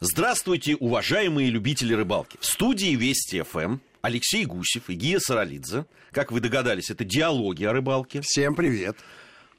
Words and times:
Здравствуйте, 0.00 0.76
уважаемые 0.76 1.48
любители 1.48 1.94
рыбалки. 1.94 2.36
В 2.38 2.44
студии 2.44 2.94
Вести 2.94 3.40
ФМ 3.40 3.78
Алексей 4.02 4.44
Гусев 4.44 4.90
и 4.90 4.94
Гия 4.94 5.18
Саралидзе. 5.18 5.86
Как 6.12 6.30
вы 6.30 6.40
догадались, 6.40 6.90
это 6.90 7.02
диалоги 7.02 7.64
о 7.64 7.72
рыбалке. 7.72 8.20
Всем 8.20 8.54
привет. 8.54 8.98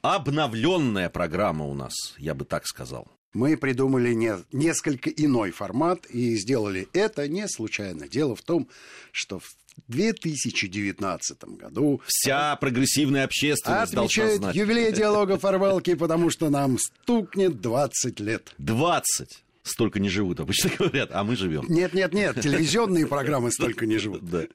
Обновленная 0.04 1.10
программа 1.10 1.66
у 1.66 1.74
нас, 1.74 1.94
я 2.20 2.36
бы 2.36 2.46
так 2.46 2.68
сказал. 2.68 3.08
Мы 3.34 3.58
придумали 3.58 4.14
не, 4.14 4.36
несколько 4.52 5.10
иной 5.10 5.50
формат 5.50 6.06
и 6.06 6.36
сделали 6.36 6.88
это 6.94 7.28
не 7.28 7.48
случайно. 7.48 8.08
Дело 8.08 8.36
в 8.36 8.44
том, 8.44 8.70
что 9.12 9.40
в 9.40 9.50
2019 9.88 11.44
году 11.46 12.02
Вся 12.06 12.56
прогрессивная 12.58 13.24
общественность 13.24 13.92
должна 13.92 14.04
отмечает 14.04 14.38
знать. 14.38 14.56
юбилей 14.56 14.92
диалогов 14.92 15.44
о 15.44 15.52
рыбалке, 15.52 15.96
потому 15.96 16.30
что 16.30 16.52
нам 16.52 16.78
стукнет 16.78 17.60
20 17.60 18.20
лет. 18.20 18.54
20. 18.60 19.44
Столько 19.68 20.00
не 20.00 20.10
живут, 20.10 20.40
обычно 20.40 20.72
говорят, 20.80 21.10
а 21.12 21.24
мы 21.24 21.36
живем. 21.36 21.66
Нет, 21.68 21.94
нет, 21.94 22.14
нет, 22.14 22.40
телевизионные 22.42 23.06
программы 23.06 23.52
столько 23.52 23.86
не 23.86 23.98
живут. 23.98 24.24
Да. 24.24 24.46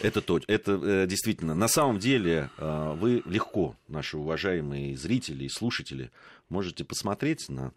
Это 0.00 0.20
точно. 0.20 0.50
Это 0.50 0.72
э, 0.72 1.06
действительно. 1.06 1.54
На 1.54 1.68
самом 1.68 1.98
деле 1.98 2.50
э, 2.58 2.94
вы 2.98 3.22
легко, 3.24 3.76
наши 3.88 4.16
уважаемые 4.16 4.96
зрители 4.96 5.44
и 5.44 5.48
слушатели, 5.48 6.10
можете 6.48 6.84
посмотреть 6.84 7.48
на 7.48 7.72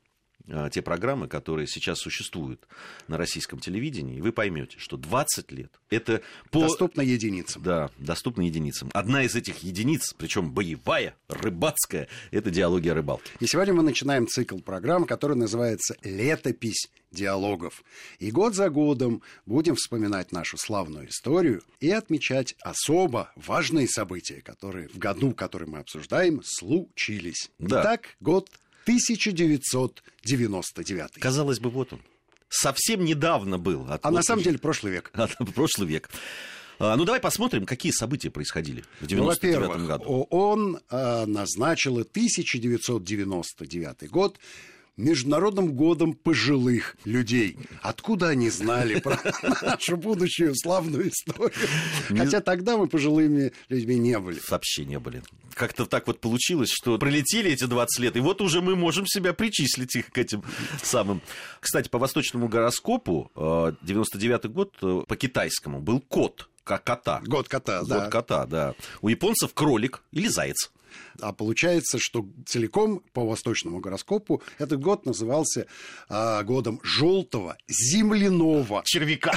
те 0.72 0.82
программы, 0.82 1.28
которые 1.28 1.68
сейчас 1.68 2.00
существуют 2.00 2.68
на 3.08 3.18
российском 3.18 3.60
телевидении, 3.60 4.18
и 4.18 4.22
вы 4.22 4.32
поймете, 4.32 4.78
что 4.80 4.98
20 4.98 5.52
лет 5.52 5.72
это 5.90 6.22
по... 6.52 6.62
Доступно 6.62 7.02
единицам. 7.02 7.64
Да, 7.64 7.90
доступно 7.98 8.42
единицам. 8.42 8.90
Одна 8.94 9.24
из 9.24 9.36
этих 9.36 9.64
единиц, 9.64 10.14
причем 10.18 10.52
боевая, 10.52 11.16
рыбацкая, 11.28 12.08
это 12.32 12.50
диалоги 12.50 12.90
о 12.90 12.94
рыбалке. 12.94 13.32
И 13.40 13.48
сегодня 13.48 13.74
мы 13.74 13.84
начинаем 13.84 14.28
цикл 14.28 14.60
программ, 14.60 15.06
который 15.06 15.38
называется 15.38 15.96
«Летопись 16.04 16.90
диалогов». 17.12 17.84
И 18.20 18.30
год 18.32 18.56
за 18.56 18.70
годом 18.70 19.22
будем 19.46 19.76
вспоминать 19.76 20.32
нашу 20.32 20.58
славную 20.58 21.10
историю 21.10 21.64
и 21.80 21.90
отмечать 21.90 22.56
особо 22.62 23.32
важные 23.36 23.88
события, 23.88 24.42
которые 24.42 24.90
в 24.90 24.98
году, 24.98 25.34
который 25.34 25.68
мы 25.68 25.80
обсуждаем, 25.80 26.42
случились. 26.44 27.50
Да. 27.58 27.82
Итак, 27.82 28.16
год 28.20 28.50
1999. 28.86 31.12
Казалось 31.20 31.60
бы, 31.60 31.70
вот 31.70 31.94
он. 31.94 32.02
Совсем 32.50 33.04
недавно 33.04 33.58
был. 33.58 33.86
А 33.90 34.00
на 34.12 34.22
самом 34.24 34.40
уже- 34.40 34.50
деле 34.50 34.60
прошлый 34.60 34.94
век. 34.94 35.12
прошлый 35.56 35.88
век. 35.88 36.10
А, 36.78 36.96
ну, 36.98 37.06
давай 37.06 37.22
посмотрим, 37.22 37.66
какие 37.66 37.92
события 37.92 38.30
происходили 38.30 38.82
в 39.00 39.04
Ну, 39.04 39.08
99 39.08 39.58
во-первых, 39.68 39.88
году. 39.88 40.28
ООН 40.30 40.80
э, 40.90 41.26
назначила 41.26 42.02
1999 42.02 44.10
год 44.10 44.38
Международным 44.98 45.74
годом 45.74 46.14
пожилых 46.14 46.96
людей. 47.04 47.58
Откуда 47.82 48.30
они 48.30 48.50
знали 48.50 49.00
про 49.00 49.20
нашу 49.62 49.98
будущую 49.98 50.56
славную 50.56 51.10
историю? 51.10 51.52
Хотя 52.08 52.42
тогда 52.42 52.78
мы 52.78 52.88
пожилыми 52.88 53.52
людьми 53.70 53.98
не 53.98 54.18
были. 54.20 54.40
Вообще 54.50 54.86
не 54.86 55.00
были. 55.00 55.22
Как-то 55.54 55.86
так 55.86 56.08
вот 56.08 56.20
получилось, 56.20 56.70
что 56.72 56.98
пролетели 56.98 57.52
эти 57.52 57.66
20 57.66 58.00
лет, 58.00 58.16
и 58.16 58.20
вот 58.20 58.42
уже 58.42 58.62
мы 58.62 58.76
можем 58.76 59.06
себя 59.06 59.34
причислить 59.34 59.96
их 59.96 60.12
к 60.12 60.18
этим 60.18 60.44
самым. 60.82 61.22
Кстати, 61.60 61.90
по 61.90 61.98
восточному 61.98 62.48
гороскопу 62.48 63.32
э, 63.36 63.74
99 63.82 64.46
год 64.48 64.76
э, 64.82 65.02
по 65.08 65.16
китайскому 65.16 65.82
был 65.82 66.00
кот, 66.00 66.50
как 66.64 66.84
кота. 66.84 67.22
Год 67.26 67.48
кота, 67.48 67.80
Год 67.82 67.90
да. 67.90 68.10
кота, 68.10 68.46
да. 68.46 68.76
У 69.02 69.10
японцев 69.10 69.54
кролик 69.54 70.04
или 70.12 70.28
заяц. 70.28 70.72
А 71.22 71.34
получается, 71.34 71.98
что 72.00 72.28
целиком 72.46 73.02
по 73.14 73.26
восточному 73.26 73.80
гороскопу 73.80 74.42
этот 74.58 74.82
год 74.82 75.06
назывался 75.06 75.68
а, 76.10 76.44
годом 76.44 76.80
желтого 76.84 77.58
земляного 77.68 78.84
Червяка. 78.86 79.34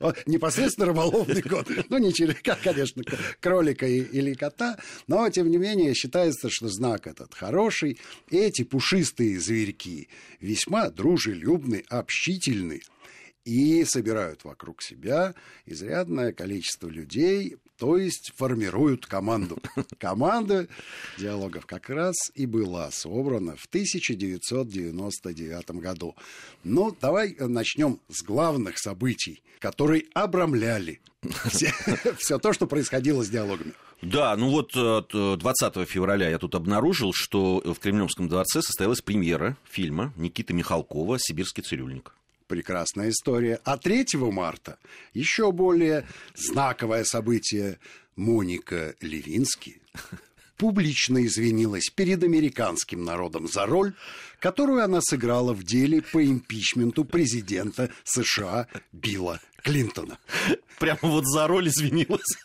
Непосредственно 0.26 0.86
рыболовный 0.86 1.42
год. 1.42 1.68
Ну, 1.88 1.98
не 1.98 2.12
червяка, 2.12 2.56
конечно, 2.62 3.02
кролика 3.40 3.86
или 3.86 4.34
кота, 4.34 4.78
но, 5.06 5.28
тем 5.30 5.50
не 5.50 5.58
менее, 5.58 5.94
считается, 5.94 6.48
что 6.50 6.68
знак 6.68 7.06
этот 7.06 7.34
хороший. 7.34 7.98
Эти 8.30 8.62
пушистые 8.64 9.40
зверьки 9.40 10.08
весьма 10.40 10.90
дружелюбны, 10.90 11.84
общительны 11.88 12.82
и 13.44 13.84
собирают 13.84 14.44
вокруг 14.44 14.82
себя 14.82 15.34
изрядное 15.66 16.32
количество 16.32 16.88
людей, 16.88 17.56
то 17.78 17.96
есть 17.96 18.32
формируют 18.36 19.06
команду. 19.06 19.58
Команда 19.98 20.68
диалогов 21.18 21.66
как 21.66 21.88
раз 21.90 22.16
и 22.34 22.46
была 22.46 22.90
собрана 22.90 23.56
в 23.56 23.66
1999 23.66 25.70
году. 25.80 26.14
Ну, 26.64 26.96
давай 27.00 27.36
начнем 27.38 28.00
с 28.08 28.22
главных 28.22 28.78
событий, 28.78 29.42
которые 29.58 30.04
обрамляли 30.14 31.00
все 31.48 32.38
то, 32.42 32.52
что 32.52 32.66
происходило 32.66 33.24
с 33.24 33.28
диалогами. 33.28 33.72
Да, 34.02 34.36
ну 34.36 34.50
вот 34.50 34.72
э, 34.74 35.02
т- 35.08 35.36
20 35.36 35.88
февраля 35.88 36.28
я 36.28 36.38
тут 36.38 36.56
обнаружил, 36.56 37.12
что 37.14 37.62
в 37.64 37.78
Кремлевском 37.78 38.28
дворце 38.28 38.60
состоялась 38.60 39.00
премьера 39.00 39.56
фильма 39.64 40.12
Никиты 40.16 40.52
Михалкова 40.54 41.18
«Сибирский 41.20 41.62
цирюльник». 41.62 42.12
Прекрасная 42.52 43.08
история. 43.08 43.62
А 43.64 43.78
3 43.78 44.08
марта 44.30 44.76
еще 45.14 45.52
более 45.52 46.06
знаковое 46.34 47.02
событие. 47.02 47.78
Моника 48.14 48.94
Левински 49.00 49.80
публично 50.58 51.24
извинилась 51.24 51.88
перед 51.88 52.22
американским 52.22 53.04
народом 53.04 53.48
за 53.48 53.64
роль, 53.64 53.94
которую 54.38 54.84
она 54.84 55.00
сыграла 55.00 55.54
в 55.54 55.64
деле 55.64 56.02
по 56.02 56.22
импичменту 56.22 57.06
президента 57.06 57.88
США 58.04 58.66
Билла 58.92 59.40
Клинтона. 59.62 60.18
Прямо 60.78 60.98
вот 61.04 61.24
за 61.26 61.46
роль 61.46 61.68
извинилась. 61.68 62.36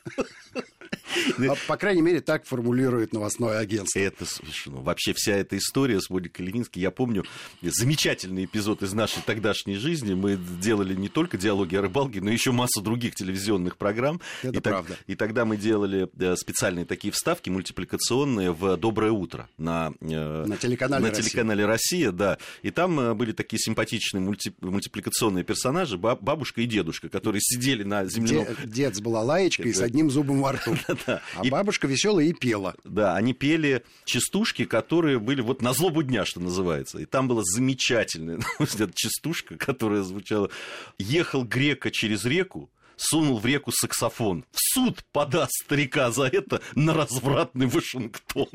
А, 1.40 1.56
По 1.68 1.78
крайней 1.78 2.02
мере, 2.02 2.22
так 2.22 2.46
формулирует 2.46 3.14
новостное 3.14 3.60
агентство. 3.60 4.00
Это 4.00 4.26
смешно. 4.26 4.82
Вообще 4.82 5.14
вся 5.16 5.34
эта 5.36 5.58
история 5.58 6.00
с 6.02 6.10
Моникой 6.10 6.46
Левински, 6.46 6.80
я 6.80 6.92
помню 6.92 7.24
замечательный 7.62 8.46
эпизод 8.46 8.84
из 8.84 8.94
нашей 8.94 9.22
тогдашней 9.26 9.76
жизни. 9.76 10.14
Мы 10.14 10.38
делали 10.62 10.94
не 10.96 11.10
только 11.10 11.38
диалоги 11.38 11.76
о 11.76 11.82
рыбалке, 11.82 12.22
но 12.22 12.30
еще 12.32 12.52
массу 12.52 12.82
других 12.82 13.16
телевизионных 13.16 13.78
программ. 13.78 14.22
Это 14.42 14.58
и, 14.58 14.60
так- 14.62 14.74
правда. 14.74 14.98
и 15.08 15.16
тогда 15.16 15.46
мы 15.46 15.58
делали 15.58 16.10
э, 16.20 16.36
специальные 16.36 16.86
такие 16.86 17.12
вставки 17.12 17.50
мультипликационные 17.50 18.52
в 18.52 18.78
«Доброе 18.78 19.12
утро» 19.12 19.50
на, 19.58 19.94
э, 20.02 20.46
На 20.46 20.58
телеканале 20.58 21.04
на 21.04 21.10
«Россия». 21.10 21.24
телеканале 21.24 21.66
«Россия», 21.66 22.12
да. 22.12 22.38
И 22.62 22.72
там 22.72 23.00
э, 23.00 23.14
были 23.14 23.32
такие 23.32 23.60
симпатичные 23.60 24.22
мульти- 24.24 24.54
мультипликационные 24.62 25.44
персонажи, 25.44 25.98
ба- 25.98 26.18
бабушка 26.20 26.62
и 26.62 26.66
дедушка, 26.66 27.10
которые 27.10 27.42
сидели 27.42 27.84
на 27.84 28.06
земляном... 28.06 28.46
Де- 28.64 28.68
Дед 28.68 28.96
с 28.96 29.02
балалаечкой 29.02 29.74
с 29.74 29.82
одним 29.82 30.10
зубом 30.12 30.42
во 30.42 30.54
рту. 30.54 30.76
А 31.06 31.22
И- 31.44 31.50
бабушка 31.50 31.88
веселая 31.88 32.26
и 32.26 32.34
пела. 32.34 32.76
Да, 32.84 33.16
они 33.16 33.34
пели 33.34 33.84
частушки, 34.06 34.66
которые 34.66 35.20
были 35.20 35.42
вот 35.42 35.62
на 35.62 35.74
злобу 35.74 36.04
дня, 36.04 36.26
что 36.26 36.40
называется. 36.40 37.00
И 37.00 37.06
там 37.06 37.28
была 37.28 37.44
замечательная, 37.44 38.40
частушка, 38.96 39.58
которая 39.58 40.02
звучала 40.02 40.50
«Ехал 40.98 41.44
грека 41.44 41.92
через 41.92 42.26
реку, 42.26 42.70
сунул 42.98 43.40
в 43.40 43.46
реку 43.46 43.72
саксофон. 43.72 44.44
В 44.52 44.58
суд 44.74 45.04
подаст 45.12 45.54
старика 45.64 46.12
за 46.12 46.24
это 46.24 46.62
на 46.76 46.94
развратный 46.94 47.68
Вашингтон». 47.68 48.48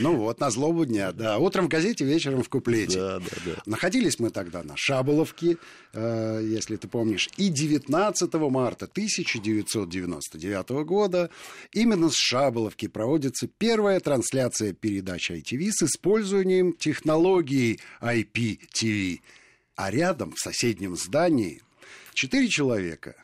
Ну 0.00 0.16
вот, 0.16 0.40
на 0.40 0.50
злобу 0.50 0.86
дня, 0.86 1.12
да. 1.12 1.38
Утром 1.38 1.66
в 1.66 1.68
газете, 1.68 2.04
вечером 2.04 2.42
в 2.42 2.48
куплете. 2.48 2.98
Да, 2.98 3.18
да, 3.18 3.36
да. 3.44 3.62
Находились 3.66 4.18
мы 4.18 4.30
тогда 4.30 4.62
на 4.62 4.74
Шаболовке, 4.76 5.58
э, 5.92 6.40
если 6.42 6.76
ты 6.76 6.88
помнишь. 6.88 7.28
И 7.36 7.48
19 7.48 8.34
марта 8.50 8.86
1999 8.86 10.84
года 10.84 11.30
именно 11.72 12.10
с 12.10 12.16
Шаболовки 12.16 12.88
проводится 12.88 13.48
первая 13.58 14.00
трансляция 14.00 14.72
передач 14.72 15.30
ITV 15.30 15.70
с 15.72 15.82
использованием 15.82 16.72
технологии 16.72 17.80
IPTV. 18.00 19.20
А 19.76 19.90
рядом, 19.90 20.32
в 20.32 20.38
соседнем 20.38 20.96
здании, 20.96 21.62
четыре 22.14 22.48
человека. 22.48 23.16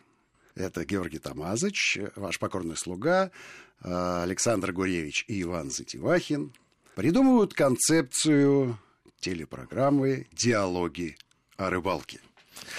Это 0.55 0.85
Георгий 0.85 1.19
Тамазыч, 1.19 1.99
ваш 2.17 2.39
покорный 2.39 2.77
слуга, 2.77 3.31
э, 3.83 4.23
Александр 4.23 4.73
Гуревич 4.73 5.25
и 5.29 5.43
Иван 5.43 5.71
Затевахин 5.71 6.53
придумывают 6.95 7.55
концепцию 7.55 8.79
телепрограммы 9.21 10.27
«Диалоги 10.33 11.17
о 11.57 11.71
рыбалке». 11.71 12.21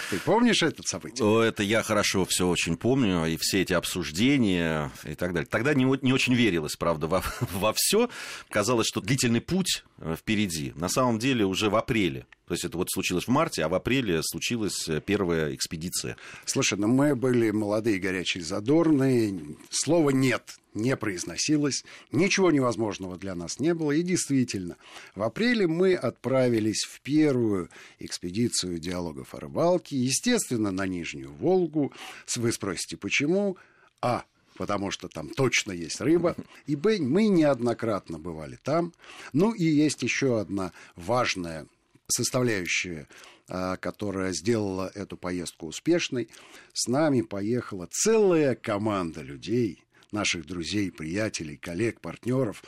Ты 0.09 0.19
помнишь 0.19 0.63
это 0.63 0.83
событие? 0.83 1.47
Это 1.47 1.63
я 1.63 1.83
хорошо 1.83 2.25
все 2.25 2.47
очень 2.47 2.77
помню, 2.77 3.25
и 3.25 3.37
все 3.37 3.61
эти 3.61 3.73
обсуждения 3.73 4.91
и 5.03 5.15
так 5.15 5.33
далее. 5.33 5.47
Тогда 5.49 5.73
не, 5.73 5.85
не 6.01 6.13
очень 6.13 6.33
верилось, 6.33 6.75
правда, 6.75 7.07
во, 7.07 7.23
во 7.53 7.73
все. 7.75 8.09
Казалось, 8.49 8.87
что 8.87 9.01
длительный 9.01 9.41
путь 9.41 9.83
э, 9.99 10.15
впереди. 10.17 10.73
На 10.75 10.89
самом 10.89 11.19
деле 11.19 11.45
уже 11.45 11.69
в 11.69 11.75
апреле. 11.75 12.25
То 12.47 12.53
есть 12.53 12.65
это 12.65 12.77
вот 12.77 12.89
случилось 12.91 13.25
в 13.25 13.29
марте, 13.29 13.63
а 13.63 13.69
в 13.69 13.73
апреле 13.73 14.21
случилась 14.23 14.87
э, 14.89 14.99
первая 14.99 15.55
экспедиция. 15.55 16.17
Слушай, 16.45 16.77
ну 16.77 16.87
мы 16.87 17.15
были 17.15 17.51
молодые, 17.51 17.99
горячие, 17.99 18.43
задорные. 18.43 19.39
Слова 19.69 20.09
«нет» 20.09 20.43
не 20.73 20.95
произносилось, 20.95 21.83
ничего 22.11 22.51
невозможного 22.51 23.17
для 23.17 23.35
нас 23.35 23.59
не 23.59 23.73
было. 23.73 23.91
И 23.91 24.01
действительно, 24.03 24.77
в 25.15 25.23
апреле 25.23 25.67
мы 25.67 25.95
отправились 25.95 26.83
в 26.83 27.01
первую 27.01 27.69
экспедицию 27.99 28.79
диалогов 28.79 29.33
о 29.35 29.39
рыбалке, 29.39 29.97
естественно, 29.97 30.71
на 30.71 30.87
Нижнюю 30.87 31.31
Волгу. 31.31 31.93
Вы 32.35 32.51
спросите, 32.51 32.97
почему? 32.97 33.57
А, 34.01 34.23
потому 34.57 34.91
что 34.91 35.07
там 35.07 35.29
точно 35.29 35.71
есть 35.71 36.01
рыба. 36.01 36.35
И 36.67 36.75
Б, 36.75 36.99
мы 36.99 37.27
неоднократно 37.27 38.19
бывали 38.19 38.57
там. 38.61 38.93
Ну 39.33 39.53
и 39.53 39.65
есть 39.65 40.03
еще 40.03 40.39
одна 40.39 40.71
важная 40.95 41.67
составляющая 42.07 43.07
а, 43.53 43.75
которая 43.75 44.31
сделала 44.31 44.89
эту 44.95 45.17
поездку 45.17 45.67
успешной. 45.67 46.29
С 46.71 46.87
нами 46.87 47.21
поехала 47.21 47.85
целая 47.91 48.55
команда 48.55 49.21
людей, 49.23 49.83
наших 50.11 50.45
друзей, 50.45 50.91
приятелей, 50.91 51.57
коллег, 51.57 51.99
партнеров, 52.01 52.63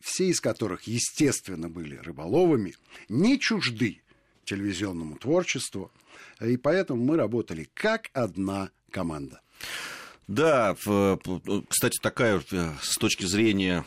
все 0.00 0.28
из 0.28 0.40
которых, 0.40 0.84
естественно, 0.84 1.68
были 1.68 1.96
рыболовами, 1.96 2.74
не 3.08 3.38
чужды 3.38 4.02
телевизионному 4.44 5.16
творчеству, 5.16 5.90
и 6.40 6.56
поэтому 6.56 7.02
мы 7.02 7.16
работали 7.16 7.68
как 7.74 8.10
одна 8.12 8.70
команда. 8.90 9.40
Да, 10.26 10.74
кстати, 11.68 11.98
такая 12.00 12.42
э, 12.50 12.70
с 12.80 12.96
точки 12.96 13.26
зрения 13.26 13.84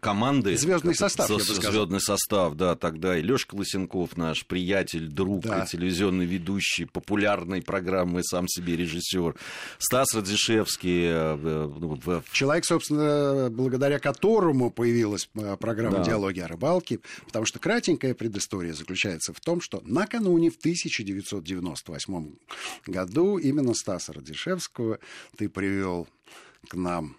команды. 0.00 0.56
Звездный 0.56 0.94
состав, 0.94 1.28
я 1.28 1.36
бы 1.36 1.42
сказал. 1.42 1.72
Звездный 1.72 2.00
состав, 2.00 2.54
да, 2.54 2.76
тогда 2.76 3.18
и 3.18 3.22
Лёшка 3.22 3.56
Лысенков, 3.56 4.16
наш 4.16 4.46
приятель, 4.46 5.08
друг, 5.08 5.42
да. 5.42 5.66
телевизионный 5.66 6.26
ведущий 6.26 6.84
популярной 6.84 7.60
программы 7.60 8.22
«Сам 8.22 8.46
себе 8.46 8.76
режиссер», 8.76 9.34
Стас 9.78 10.14
Радзишевский. 10.14 11.06
Э, 11.06 11.36
э, 11.42 11.70
ну, 11.80 11.98
Человек, 12.30 12.64
собственно, 12.66 13.50
благодаря 13.50 13.98
которому 13.98 14.70
появилась 14.70 15.28
программа 15.58 15.98
да. 15.98 16.04
«Диалоги 16.04 16.38
о 16.38 16.46
рыбалке», 16.46 17.00
потому 17.26 17.46
что 17.46 17.58
кратенькая 17.58 18.14
предыстория 18.14 18.74
заключается 18.74 19.32
в 19.32 19.40
том, 19.40 19.60
что 19.60 19.82
накануне 19.84 20.50
в 20.50 20.56
1998 20.56 22.34
году 22.86 23.38
именно 23.38 23.74
Стаса 23.74 24.12
Радзишевского 24.12 25.00
ты 25.36 25.48
привел 25.48 25.79
привел 25.80 26.06
к 26.68 26.74
нам 26.74 27.16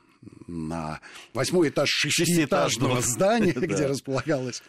на 0.48 1.02
восьмой 1.34 1.70
этаж 1.70 1.90
шестиэтажного 1.90 3.02
здания, 3.02 3.54
где 3.56 3.88
располагалась... 3.88 4.62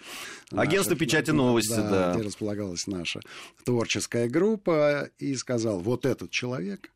Агентство 0.51 0.97
печати 0.97 1.31
новости, 1.31 1.77
да. 1.77 2.15
Где 2.15 2.25
располагалась 2.25 2.87
наша 2.87 3.21
творческая 3.65 4.29
группа, 4.29 5.11
и 5.19 5.35
сказал, 5.35 5.81
вот 5.81 6.07
этот 6.07 6.31
человек 6.31 6.91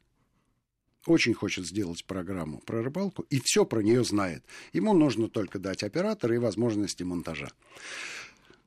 очень 1.06 1.34
хочет 1.34 1.66
сделать 1.66 2.04
программу 2.06 2.58
про 2.60 2.82
рыбалку 2.82 3.26
и 3.30 3.40
все 3.44 3.64
про 3.64 3.80
нее 3.80 4.04
знает. 4.04 4.42
Ему 4.72 4.94
нужно 4.94 5.28
только 5.28 5.58
дать 5.58 5.82
оператора 5.82 6.34
и 6.34 6.38
возможности 6.38 7.02
монтажа. 7.02 7.48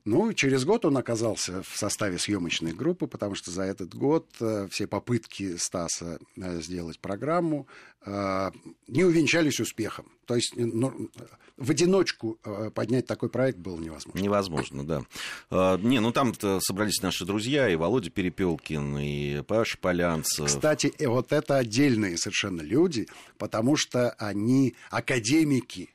Ну, 0.04 0.32
через 0.32 0.64
год 0.64 0.84
он 0.84 0.96
оказался 0.96 1.62
в 1.62 1.76
составе 1.76 2.18
съемочной 2.18 2.72
группы, 2.72 3.06
потому 3.06 3.34
что 3.34 3.50
за 3.50 3.62
этот 3.62 3.94
год 3.94 4.26
э, 4.40 4.66
все 4.70 4.86
попытки 4.86 5.56
Стаса 5.56 6.18
э, 6.36 6.60
сделать 6.60 6.98
программу 7.00 7.66
э, 8.06 8.50
не 8.88 9.04
увенчались 9.04 9.60
успехом. 9.60 10.06
То 10.24 10.36
есть 10.36 10.54
ну, 10.56 11.10
в 11.56 11.70
одиночку 11.70 12.38
поднять 12.74 13.06
такой 13.06 13.28
проект 13.28 13.58
было 13.58 13.78
невозможно. 13.78 14.20
Невозможно, 14.20 14.86
да. 14.86 15.78
Не, 15.78 15.98
ну 15.98 16.12
там 16.12 16.32
собрались 16.60 17.02
наши 17.02 17.26
друзья, 17.26 17.68
и 17.68 17.76
Володя 17.76 18.10
Перепелкин, 18.10 18.98
и 18.98 19.42
Паша 19.42 19.76
Полянцев. 19.76 20.46
Кстати, 20.46 20.94
вот 21.04 21.32
это 21.32 21.56
отдельные 21.56 22.16
совершенно 22.16 22.62
люди, 22.62 23.08
потому 23.38 23.76
что 23.76 24.10
они 24.12 24.76
академики 24.90 25.90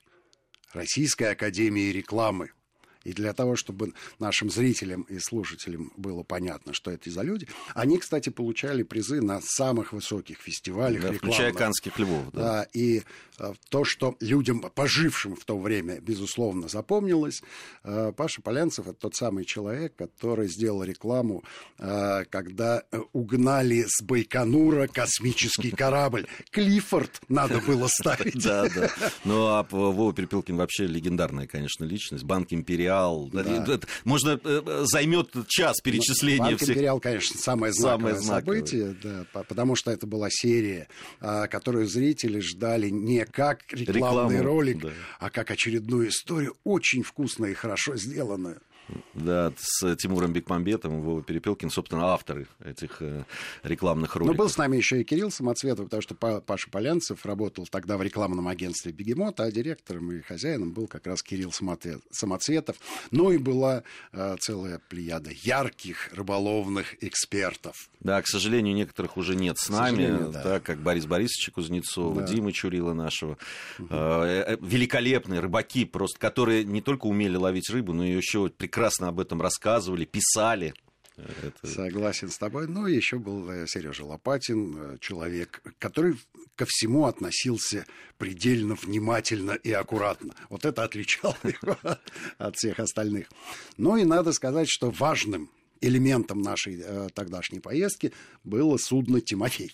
Российской 0.74 1.32
Академии 1.32 1.92
Рекламы. 1.92 2.52
И 3.06 3.14
для 3.14 3.34
того, 3.34 3.56
чтобы 3.56 3.94
нашим 4.20 4.50
зрителям 4.50 5.04
и 5.04 5.20
слушателям 5.20 5.94
было 5.96 6.24
понятно, 6.24 6.74
что 6.74 6.92
это 6.92 7.10
за 7.10 7.22
люди, 7.22 7.48
они, 7.76 8.00
кстати, 8.00 8.30
получали 8.30 8.84
призы 8.84 9.22
на 9.22 9.40
самых 9.42 9.94
высоких 9.94 10.40
фестивалях. 10.40 11.04
Да, 11.04 11.14
включая 11.14 11.54
Канских 11.54 11.98
львов. 12.00 12.32
Да. 12.34 12.42
да, 12.42 12.68
и 12.74 13.04
э, 13.38 13.54
то, 13.70 13.86
что 13.86 14.18
людям, 14.20 14.62
пожившим 14.74 15.36
в 15.36 15.46
то 15.46 15.58
время, 15.58 16.00
безусловно, 16.02 16.68
запомнилось, 16.68 17.44
э, 17.84 18.12
Паша 18.18 18.42
Полянцев– 18.42 18.88
это 18.88 19.00
тот 19.00 19.16
самый 19.16 19.46
человек, 19.46 19.96
который 19.96 20.48
сделал 20.48 20.84
рекламу, 20.84 21.44
э, 21.78 22.26
когда 22.32 22.84
угнали 23.14 23.86
с 23.88 24.02
Байконура 24.04 24.88
космический 24.88 25.70
корабль. 25.70 26.26
Клиффорд 26.50 27.22
надо 27.30 27.60
было 27.60 27.88
ставить. 27.88 28.44
Да, 28.44 28.68
да. 28.74 28.90
Ну, 29.24 29.46
а 29.46 29.64
Вова 29.70 30.12
Перепелкин 30.12 30.56
вообще 30.58 30.88
легендарная, 30.88 31.46
конечно, 31.46 31.84
личность. 31.84 32.24
Банк 32.24 32.52
Империал 32.52 32.95
Империал. 32.96 33.30
Да. 33.32 33.80
Можно 34.04 34.40
э, 34.44 34.86
займет 34.86 35.32
час 35.48 35.82
перечисления 35.82 36.46
Банк 36.46 36.58
всех. 36.58 36.70
Империал, 36.76 37.00
конечно, 37.00 37.40
самое 37.40 37.74
знаковое, 37.74 38.14
самое 38.16 38.26
знаковое. 38.26 38.60
событие, 38.60 38.96
да, 39.02 39.44
потому 39.44 39.76
что 39.76 39.92
это 39.92 40.08
была 40.08 40.28
серия, 40.30 40.88
а, 41.20 41.48
которую 41.48 41.88
зрители 41.88 42.40
ждали 42.40 42.90
не 42.90 43.26
как 43.26 43.62
рекламный 43.72 44.38
Рекламу, 44.38 44.44
ролик, 44.44 44.82
да. 44.82 44.90
а 45.20 45.30
как 45.30 45.52
очередную 45.52 46.10
историю, 46.10 46.56
очень 46.64 47.04
вкусную 47.04 47.52
и 47.52 47.56
хорошо 47.56 47.96
сделанную. 47.96 48.62
Да, 49.14 49.52
с 49.58 49.96
Тимуром 49.96 50.34
Бекмамбетом, 50.34 51.02
Вова 51.02 51.24
Перепелкин, 51.24 51.70
собственно, 51.70 52.08
авторы 52.08 52.48
этих 52.64 53.02
э, 53.02 53.24
рекламных 53.64 54.16
роликов. 54.16 54.38
Но 54.38 54.44
был 54.44 54.50
с 54.50 54.58
нами 54.58 54.78
еще 54.78 55.02
и 55.02 55.04
Кирилл 55.04 55.32
Самоцветов, 55.32 55.86
потому 55.86 56.02
что 56.02 56.16
Паша 56.16 56.70
Полянцев 56.70 57.26
работал 57.26 57.66
тогда 57.66 57.98
в 57.98 58.04
рекламном 58.04 58.48
агентстве 58.48 58.92
«Бегемот», 58.92 59.40
а 59.40 59.52
директором 59.52 60.12
и 60.12 60.22
хозяином 60.22 60.72
был 60.72 60.88
как 60.88 61.08
раз 61.08 61.24
Кирилл 61.24 61.52
Самоцветов. 61.52 62.78
Ну 63.12 63.32
и 63.32 63.38
была 63.38 63.84
э, 64.12 64.36
целая 64.40 64.80
плеяда 64.90 65.32
ярких 65.32 66.10
рыболовных 66.14 67.04
экспертов. 67.04 67.90
Да, 68.02 68.22
к 68.22 68.28
сожалению, 68.28 68.76
некоторых 68.76 69.18
уже 69.18 69.36
нет 69.36 69.58
с 69.58 69.70
нами, 69.70 70.32
да. 70.32 70.44
так 70.44 70.64
как 70.64 70.80
Борис 70.80 71.08
Борисович 71.08 71.52
Кузнецов, 71.54 72.16
да. 72.16 72.24
Дима 72.24 72.52
Чурила 72.52 72.94
нашего. 72.94 73.38
Угу. 73.80 73.88
Великолепные 73.90 75.40
рыбаки, 75.40 75.86
просто 75.86 76.20
которые 76.20 76.64
не 76.64 76.82
только 76.82 77.08
умели 77.08 77.36
ловить 77.36 77.70
рыбу, 77.72 77.94
но 77.94 78.06
и 78.06 78.12
еще 78.12 78.50
прекрасно 78.50 78.75
прекрасно 78.76 79.08
об 79.08 79.22
этом 79.22 79.42
рассказывали, 79.42 80.04
писали. 80.04 80.74
Это... 81.16 81.66
Согласен 81.66 82.30
с 82.30 82.38
тобой. 82.38 82.68
Ну, 82.68 82.88
еще 82.88 83.18
был 83.20 83.50
э, 83.50 83.68
Сережа 83.68 84.04
Лопатин, 84.04 84.76
э, 84.76 84.98
человек, 85.00 85.62
который 85.80 86.16
ко 86.58 86.66
всему 86.68 87.06
относился 87.06 87.86
предельно 88.18 88.76
внимательно 88.76 89.52
и 89.52 89.72
аккуратно. 89.72 90.36
Вот 90.50 90.66
это 90.66 90.84
отличало 90.84 91.38
его 91.44 91.78
от 92.38 92.58
всех 92.58 92.82
остальных. 92.82 93.30
Ну 93.78 93.96
и 93.96 94.04
надо 94.04 94.34
сказать, 94.34 94.68
что 94.70 94.92
важным 94.92 95.50
элементом 95.80 96.42
нашей 96.42 96.82
э, 96.84 97.08
тогдашней 97.14 97.62
поездки 97.62 98.12
было 98.44 98.76
судно 98.76 99.22
«Тимофей». 99.22 99.72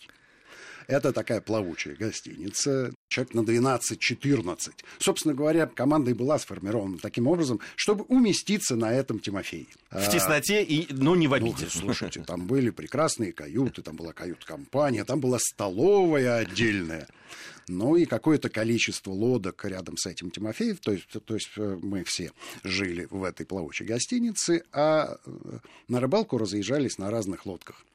Это 0.91 1.13
такая 1.13 1.39
плавучая 1.39 1.95
гостиница, 1.95 2.93
человек 3.07 3.33
на 3.33 3.39
12-14. 3.39 4.71
Собственно 4.99 5.33
говоря, 5.33 5.65
команда 5.65 6.11
и 6.11 6.13
была 6.13 6.37
сформирована 6.37 6.97
таким 6.97 7.27
образом, 7.27 7.61
чтобы 7.77 8.03
уместиться 8.09 8.75
на 8.75 8.91
этом 8.91 9.19
Тимофее. 9.19 9.67
В 9.89 10.09
тесноте, 10.09 10.61
и, 10.61 10.93
но 10.93 11.15
не 11.15 11.29
в 11.29 11.33
обиде. 11.33 11.63
Ну, 11.63 11.69
слушайте, 11.69 12.21
там 12.27 12.45
были 12.45 12.71
прекрасные 12.71 13.31
каюты, 13.31 13.81
там 13.81 13.95
была 13.95 14.11
кают-компания, 14.11 15.05
там 15.05 15.21
была 15.21 15.37
столовая 15.39 16.39
отдельная. 16.39 17.07
Ну 17.69 17.95
и 17.95 18.03
какое-то 18.03 18.49
количество 18.49 19.11
лодок 19.11 19.63
рядом 19.63 19.95
с 19.95 20.05
этим 20.05 20.29
Тимофеев, 20.29 20.81
то 20.81 20.91
есть, 20.91 21.07
то 21.07 21.33
есть 21.33 21.51
э, 21.55 21.79
мы 21.81 22.03
все 22.03 22.33
жили 22.65 23.07
в 23.09 23.23
этой 23.23 23.45
плавучей 23.45 23.85
гостинице, 23.85 24.65
а 24.73 25.15
э, 25.25 25.29
на 25.87 26.01
рыбалку 26.01 26.37
разъезжались 26.37 26.97
на 26.97 27.09
разных 27.09 27.45
лодках. 27.45 27.85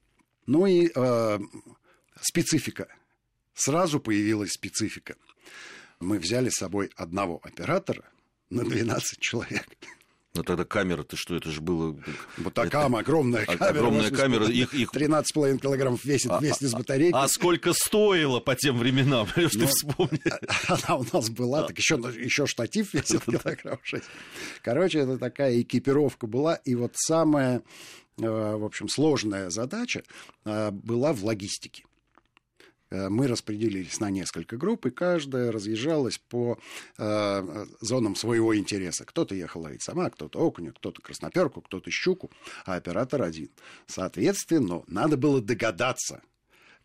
Ну 0.47 0.65
и 0.65 0.91
э, 0.95 1.39
специфика. 2.21 2.89
Сразу 3.55 4.01
появилась 4.01 4.53
специфика. 4.53 5.17
Мы 6.01 6.19
взяли 6.19 6.51
с 6.51 6.57
собой 6.57 6.91
одного 6.97 7.41
оператора 7.43 8.05
на 8.51 8.65
12 8.65 9.19
человек. 9.19 9.67
Ну 10.37 10.43
тогда 10.43 10.65
камера, 10.65 11.03
ты 11.03 11.17
что, 11.17 11.35
это 11.35 11.51
же 11.51 11.63
было... 11.63 11.97
Бутакам, 12.37 12.95
это... 12.95 13.01
огромная 13.01 13.47
камера. 13.47 13.69
Огромная 13.69 14.11
камера. 14.11 14.47
Их, 14.47 14.75
их... 14.75 14.93
13,5 14.93 15.59
килограммов 15.59 16.05
весит 16.05 16.31
а, 16.31 16.39
вместе 16.39 16.67
с 16.67 16.73
батарейкой. 16.75 17.19
А, 17.19 17.25
а 17.25 17.29
сколько 17.29 17.73
стоило 17.73 18.41
по 18.41 18.55
тем 18.55 18.77
временам, 18.77 19.27
ну, 19.37 19.49
ты 19.49 19.67
вспомни. 19.67 20.21
Она 20.69 20.99
у 20.99 21.07
нас 21.11 21.31
была, 21.31 21.67
так 21.67 21.79
еще, 21.79 21.95
еще 21.95 22.47
штатив 22.47 22.93
весит 22.93 23.25
килограмм 23.27 23.79
6. 23.83 24.05
Короче, 24.63 24.99
это 25.01 25.17
такая 25.17 25.61
экипировка 25.63 26.27
была. 26.27 26.57
И 26.57 26.75
вот 26.75 26.93
самая, 26.97 27.63
э, 28.19 28.23
в 28.23 28.65
общем, 28.65 28.91
сложная 28.91 29.49
задача 29.49 30.03
э, 30.45 30.71
была 30.71 31.15
в 31.15 31.25
логистике. 31.25 31.85
Э, 32.91 33.09
мы 33.09 33.27
распределились 33.27 34.01
на 34.01 34.11
несколько 34.11 34.57
групп, 34.57 34.87
и 34.87 34.91
каждая 34.91 35.51
разъезжалась 35.51 36.19
по 36.19 36.59
э, 36.99 37.67
зонам 37.81 38.17
своего 38.17 38.57
интереса. 38.57 39.05
Кто-то 39.05 39.35
ехал 39.35 39.63
ловить 39.63 39.83
сама, 39.83 40.11
кто-то 40.11 40.39
окуня, 40.39 40.73
кто-то 40.73 41.03
красноперку, 41.03 41.61
кто-то 41.61 41.91
щуку, 41.91 42.31
а 42.65 42.75
оператор 42.75 43.23
один. 43.23 43.51
Соответственно, 43.87 44.83
надо 44.87 45.17
было 45.17 45.41
догадаться, 45.41 46.23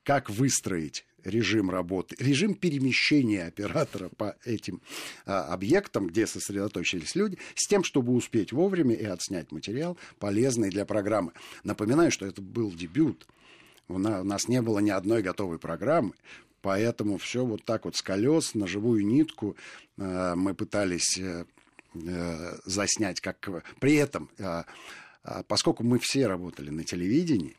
как 0.03 0.29
выстроить 0.29 1.05
режим 1.23 1.69
работы, 1.69 2.15
режим 2.19 2.55
перемещения 2.55 3.45
оператора 3.45 4.09
по 4.09 4.35
этим 4.43 4.81
а, 5.25 5.53
объектам, 5.53 6.07
где 6.07 6.25
сосредоточились 6.25 7.15
люди, 7.15 7.37
с 7.55 7.67
тем, 7.67 7.83
чтобы 7.83 8.13
успеть 8.13 8.51
вовремя 8.51 8.95
и 8.95 9.05
отснять 9.05 9.51
материал, 9.51 9.97
полезный 10.19 10.69
для 10.69 10.85
программы. 10.85 11.33
Напоминаю, 11.63 12.11
что 12.11 12.25
это 12.25 12.41
был 12.41 12.71
дебют. 12.71 13.27
У 13.95 13.99
нас 13.99 14.47
не 14.47 14.61
было 14.61 14.79
ни 14.79 14.89
одной 14.89 15.21
готовой 15.21 15.59
программы. 15.59 16.13
Поэтому 16.61 17.17
все 17.17 17.43
вот 17.45 17.63
так 17.65 17.85
вот 17.85 17.95
с 17.95 18.01
колес 18.01 18.53
на 18.53 18.67
живую 18.67 19.05
нитку 19.05 19.55
э, 19.97 20.35
мы 20.35 20.53
пытались 20.53 21.17
э, 21.17 21.45
э, 21.95 22.57
заснять. 22.65 23.19
Как... 23.19 23.49
При 23.79 23.95
этом, 23.95 24.29
поскольку 25.47 25.83
мы 25.83 25.99
все 25.99 26.27
работали 26.27 26.69
на 26.69 26.83
телевидении, 26.83 27.57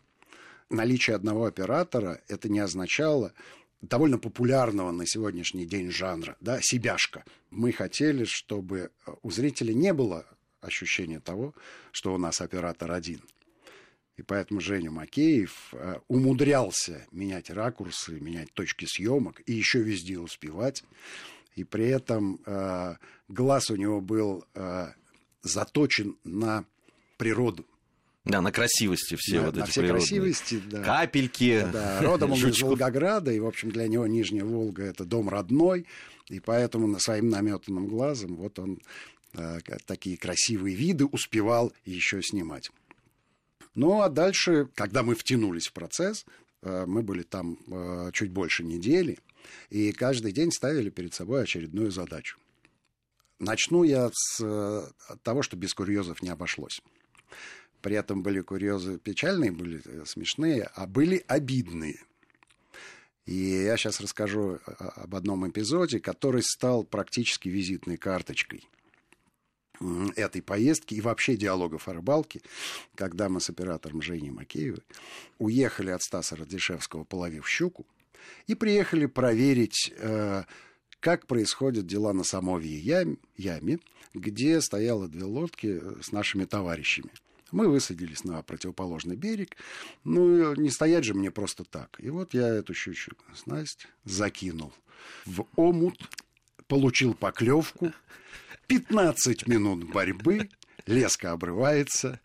наличие 0.71 1.17
одного 1.17 1.47
оператора 1.47 2.21
это 2.29 2.49
не 2.49 2.61
означало 2.61 3.33
довольно 3.81 4.19
популярного 4.19 4.93
на 4.93 5.07
сегодняшний 5.07 5.67
день 5.67 5.91
жанра, 5.91 6.37
да, 6.41 6.61
себяшка. 6.63 7.25
Мы 7.51 7.73
хотели, 7.73 8.25
чтобы 8.25 8.93
у 9.23 9.31
зрителя 9.33 9.75
не 9.75 9.93
было 9.93 10.25
ощущения 10.61 11.19
того, 11.19 11.55
что 11.91 12.15
у 12.15 12.19
нас 12.19 12.41
оператор 12.41 12.93
один– 12.93 13.21
и 14.17 14.23
поэтому 14.23 14.61
Женя 14.61 14.91
Макеев 14.91 15.73
э, 15.73 15.99
умудрялся 16.09 17.07
менять 17.13 17.51
ракурсы, 17.51 18.21
менять 18.21 18.53
точки 18.53 18.85
съемок 18.85 19.41
и 19.47 19.53
еще 19.53 19.81
везде 19.83 20.19
успевать. 20.19 20.85
И 21.55 21.65
при 21.65 21.89
этом 21.89 22.41
э, 22.47 22.97
глаз 23.29 23.71
у 23.71 23.77
него 23.77 24.01
был 24.01 24.45
э, 24.55 24.89
заточен 25.43 26.17
на 26.25 26.65
природу. 27.17 27.67
Да, 28.25 28.41
на 28.41 28.53
красивости 28.53 29.17
все 29.19 29.41
на, 29.41 29.47
вот 29.47 29.57
на 29.57 29.63
эти 29.63 29.71
все 29.71 29.81
природные. 29.81 30.07
красивости, 30.07 30.63
да. 30.71 30.83
Капельки. 30.83 31.67
Да, 31.73 32.01
родом 32.03 32.33
он 32.33 32.39
из 32.39 32.61
Волгограда, 32.61 33.33
и, 33.33 33.41
в 33.41 33.47
общем, 33.47 33.71
для 33.71 33.89
него 33.89 34.07
Нижняя 34.07 34.45
Волга– 34.45 34.83
это 34.85 35.05
дом 35.05 35.29
родной, 35.29 35.87
и 36.29 36.39
поэтому 36.39 36.87
на 36.87 37.01
своим 37.01 37.29
наметанным 37.31 37.89
глазом 37.89 38.37
вот 38.37 38.59
он 38.61 38.81
э, 39.35 39.59
такие 39.87 40.17
красивые 40.17 40.77
виды 40.77 41.05
успевал 41.07 41.73
еще 41.85 42.23
снимать. 42.23 42.71
Ну, 43.75 44.03
а 44.03 44.09
дальше, 44.09 44.69
когда 44.75 45.03
мы 45.03 45.15
втянулись 45.15 45.69
в 45.69 45.73
процесс, 45.73 46.27
э, 46.63 46.85
мы 46.87 47.03
были 47.03 47.23
там 47.23 47.59
э, 47.67 48.11
чуть 48.13 48.31
больше 48.31 48.65
недели, 48.65 49.19
и 49.71 49.93
каждый 49.93 50.33
день 50.33 50.53
ставили 50.53 50.91
перед 50.91 51.15
собой 51.15 51.43
очередную 51.43 51.91
задачу. 51.91 52.39
Начну 53.39 53.83
я 53.83 54.11
с 54.13 54.41
э, 54.43 54.83
того, 55.23 55.43
что 55.43 55.57
без 55.57 55.73
курьезов 55.75 56.23
не 56.23 56.29
обошлось. 56.29 56.83
При 57.81 57.97
этом 57.97 58.23
были 58.23 58.41
курьезы 58.43 58.99
печальные, 58.99 59.51
были 59.51 59.83
смешные, 60.05 60.71
а 60.75 60.87
были 60.87 61.25
обидные. 61.27 61.99
И 63.25 63.35
я 63.35 63.77
сейчас 63.77 64.01
расскажу 64.01 64.59
об 64.67 65.15
одном 65.15 65.49
эпизоде, 65.49 65.99
который 65.99 66.43
стал 66.43 66.85
практически 66.85 67.49
визитной 67.49 67.97
карточкой– 67.97 68.69
этой 70.17 70.43
поездки 70.43 70.95
и 70.95 71.01
вообще 71.01 71.37
диалогов 71.37 71.89
о 71.89 71.95
рыбалке, 71.95 72.41
когда 72.95 73.29
мы 73.29 73.41
с 73.41 73.51
оператором 73.51 74.03
Женей 74.03 74.31
Макеевой 74.31 74.83
уехали 75.39 75.91
от 75.91 76.03
Стаса 76.03 76.37
Радишевского, 76.37 77.05
половив 77.05 77.49
щуку, 77.49 77.87
и 78.47 78.55
приехали 78.55 79.07
проверить, 79.07 79.93
э, 79.97 80.45
как 81.01 81.27
происходят 81.27 81.87
дела 81.87 82.13
на 82.13 82.25
Самовье 82.25 83.17
яме, 83.37 83.79
где 84.15 84.61
стояло 84.61 85.09
две 85.09 85.25
лодки 85.25 85.81
э, 85.83 86.03
с 86.03 86.13
нашими 86.13 86.45
товарищами. 86.45 87.11
Мы 87.51 87.69
высадились 87.69 88.25
на 88.25 88.43
противоположный 88.43 89.15
берег. 89.15 89.57
Ну, 90.05 90.55
не 90.55 90.71
стоять 90.71 91.05
же 91.05 91.13
мне 91.13 91.31
просто 91.31 91.65
так. 91.65 91.97
И 91.99 92.09
вот 92.09 92.33
я 92.33 92.49
эту 92.49 92.73
щучью 92.73 93.15
снасть 93.35 93.89
закинул 94.05 94.73
в 95.27 95.47
омут, 95.57 96.01
получил 96.67 97.13
поклевку, 97.13 97.93
15 98.73 99.47
минут 99.47 99.85
борьбы, 99.93 100.49
леска 100.87 101.33
обрывается. 101.33 102.21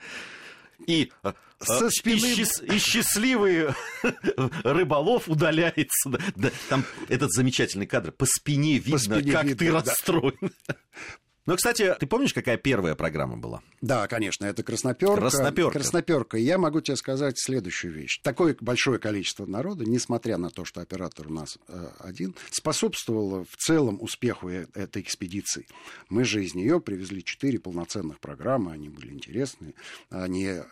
И 0.86 1.12
э, 1.24 1.34
со 1.60 1.89
спины... 1.89 2.18
и, 2.18 2.36
счаст... 2.36 2.63
и 2.63 2.77
счастливый 2.77 3.68
рыболов 4.63 5.27
удаляется. 5.27 6.10
Да, 6.36 6.51
там 6.70 6.86
этот 7.10 7.32
замечательный 7.32 7.88
кадр. 7.88 8.12
По 8.12 8.25
спине 8.25 8.77
видно, 8.77 8.92
По 8.94 9.00
спине 9.00 9.32
как 9.32 9.46
видно, 9.46 9.58
ты 9.58 9.72
да. 9.72 10.32
Ну, 11.48 11.56
кстати, 11.56 11.96
ты 11.98 12.06
помнишь, 12.08 12.34
какая 12.34 12.58
первая 12.58 12.94
программа 12.94 13.38
была? 13.38 13.62
Да, 13.80 14.06
конечно, 14.08 14.46
это 14.46 14.63
красноперка. 14.63 15.22
Красноперка. 15.22 15.80
Красноперка. 15.80 16.38
Я 16.38 16.58
могу 16.58 16.82
тебе 16.82 16.98
сказать 16.98 17.39
следующую 17.39 17.94
вещь. 17.94 18.20
Такое 18.22 18.58
большое 18.60 19.00
количество 19.00 19.46
народа, 19.46 19.86
несмотря 19.86 20.38
на 20.38 20.50
то, 20.50 20.66
что 20.66 20.82
оператор 20.82 21.27
у 21.27 21.34
нас 21.34 21.58
э, 21.70 21.88
один, 22.00 22.36
способствовало 22.51 23.46
в 23.46 23.56
целом 23.56 23.98
успеху 24.01 24.50
э, 24.50 24.68
этой 24.74 25.01
экспедиции. 25.01 25.66
Мы 26.10 26.25
же 26.25 26.44
из 26.44 26.54
нее 26.54 26.82
привезли 26.82 27.24
четыре 27.24 27.60
полноценных 27.60 28.20
программы, 28.20 28.74
они 28.74 28.89
были 28.89 29.13
интересные, 29.13 29.74
они 30.10 30.48
э, 30.48 30.63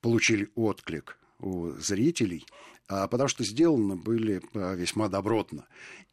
получили 0.00 0.48
отклик 0.54 1.18
у 1.40 1.70
зрителей, 1.72 2.46
а, 2.86 3.08
потому 3.08 3.26
что 3.26 3.42
сделаны 3.42 3.96
были 3.96 4.40
э, 4.54 4.76
весьма 4.76 5.08
добротно. 5.08 5.66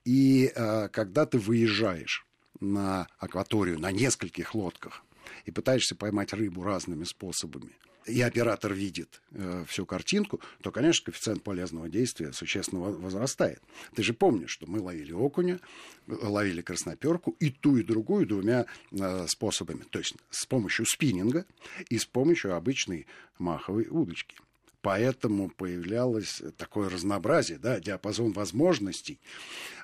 И 0.03 0.51
э, 0.55 0.87
когда 0.89 1.27
ты 1.27 1.37
выезжаешь 1.37 2.25
на 2.59 3.07
акваторию 3.17 3.79
на 3.79 3.91
нескольких 3.91 4.55
лодках 4.55 5.03
и 5.45 5.51
пытаешься 5.51 5.95
поймать 5.95 6.33
рыбу 6.33 6.63
разными 6.63 7.03
способами, 7.03 7.75
и 8.09 8.21
оператор 8.21 8.73
видит 8.73 9.21
э, 9.31 9.65
всю 9.67 9.85
картинку, 9.85 10.39
то, 10.61 10.71
конечно, 10.71 11.05
коэффициент 11.05 11.43
полезного 11.43 11.89
действия 11.89 12.33
существенно 12.33 12.81
возрастает. 12.81 13.61
Ты 13.95 14.03
же 14.03 14.13
помнишь, 14.13 14.51
что 14.51 14.67
мы 14.67 14.79
ловили 14.79 15.11
окуня, 15.11 15.59
ловили 16.07 16.61
красноперку 16.61 17.35
и 17.39 17.51
ту, 17.51 17.77
и 17.77 17.83
другую 17.83 18.25
двумя 18.25 18.65
э, 18.91 19.27
способами. 19.27 19.83
То 19.89 19.99
есть 19.99 20.15
с 20.29 20.45
помощью 20.45 20.85
спиннинга 20.85 21.45
и 21.89 21.97
с 21.97 22.05
помощью 22.05 22.55
обычной 22.55 23.05
маховой 23.37 23.87
удочки. 23.89 24.37
Поэтому 24.81 25.49
появлялось 25.49 26.41
такое 26.57 26.89
разнообразие, 26.89 27.59
да, 27.59 27.79
диапазон 27.79 28.31
возможностей. 28.31 29.19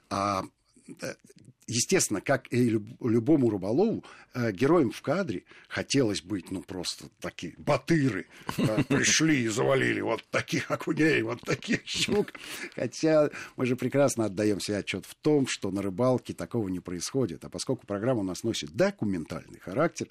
А 0.09 0.43
э, 0.87 1.15
естественно, 1.67 2.21
как 2.21 2.51
и 2.51 2.69
любому 2.69 3.49
рыболову, 3.49 4.03
э, 4.33 4.51
героем 4.51 4.91
в 4.91 5.01
кадре 5.01 5.43
хотелось 5.67 6.21
быть, 6.21 6.51
ну, 6.51 6.61
просто 6.61 7.05
такие 7.19 7.53
батыры. 7.57 8.27
Пришли 8.87 9.43
и 9.43 9.47
завалили 9.47 10.01
вот 10.01 10.23
таких 10.29 10.69
окуней, 10.69 11.21
вот 11.21 11.41
таких 11.41 11.85
щук. 11.85 12.33
Хотя 12.75 13.29
мы 13.55 13.65
же 13.65 13.75
прекрасно 13.75 14.25
отдаем 14.25 14.59
себе 14.59 14.77
отчет 14.77 15.05
в 15.05 15.15
том, 15.15 15.47
что 15.47 15.71
на 15.71 15.81
рыбалке 15.81 16.33
такого 16.33 16.67
не 16.69 16.79
происходит. 16.79 17.43
А 17.45 17.49
поскольку 17.49 17.87
программа 17.87 18.21
у 18.21 18.23
нас 18.23 18.43
носит 18.43 18.71
документальный 18.71 19.59
характер, 19.59 20.07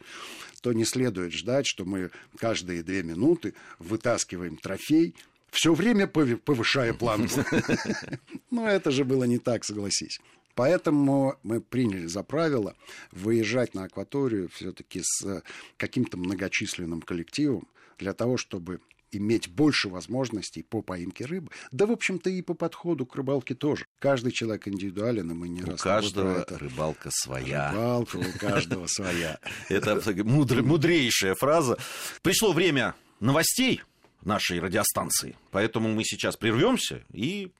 то 0.63 0.73
не 0.73 0.85
следует 0.85 1.33
ждать, 1.33 1.67
что 1.67 1.85
мы 1.85 2.11
каждые 2.39 2.83
две 2.83 3.03
минуты 3.03 3.55
вытаскиваем 3.79 4.57
трофей, 4.57 5.15
все 5.51 5.73
время 5.73 6.09
повышая 6.09 6.93
планку. 6.95 7.41
Но 8.51 8.69
это 8.69 8.91
же 8.91 9.05
было 9.05 9.25
не 9.25 9.39
так, 9.39 9.65
согласись. 9.65 10.19
Поэтому 10.55 11.37
мы 11.43 11.61
приняли 11.61 12.07
за 12.07 12.23
правило 12.23 12.75
выезжать 13.13 13.75
на 13.75 13.85
акваторию 13.85 14.49
все-таки 14.53 15.01
с 15.03 15.43
каким-то 15.77 16.17
многочисленным 16.17 17.03
коллективом 17.03 17.69
для 17.99 18.13
того, 18.13 18.37
чтобы 18.37 18.81
иметь 19.17 19.49
больше 19.49 19.89
возможностей 19.89 20.63
по 20.63 20.83
поимке 20.83 21.25
рыбы. 21.25 21.51
Да, 21.71 21.87
в 21.87 21.93
общем-то, 21.93 22.31
и 22.31 22.43
по 22.43 22.55
подходу 22.55 23.07
к 23.07 23.15
рыбалке 23.17 23.55
тоже. 23.55 23.87
Каждый 23.99 24.33
человек 24.33 24.69
индивидуален, 24.69 25.31
и 25.31 25.35
мы 25.35 25.49
не 25.49 25.63
раз... 25.63 25.81
У 25.81 25.85
каждого 25.85 26.41
это. 26.41 26.59
рыбалка 26.59 27.11
своя. 27.13 27.71
Рыбалка 27.71 28.17
у 28.17 28.39
каждого 28.39 28.87
своя. 28.87 29.39
Это 29.69 30.01
мудрейшая 30.25 31.35
фраза. 31.35 31.79
Пришло 32.23 32.53
время 32.53 32.95
новостей 33.21 33.83
нашей 34.23 34.59
радиостанции, 34.59 35.37
поэтому 35.51 35.93
мы 35.93 36.03
сейчас 36.05 36.37
прервемся 36.37 37.05
и 37.13 37.53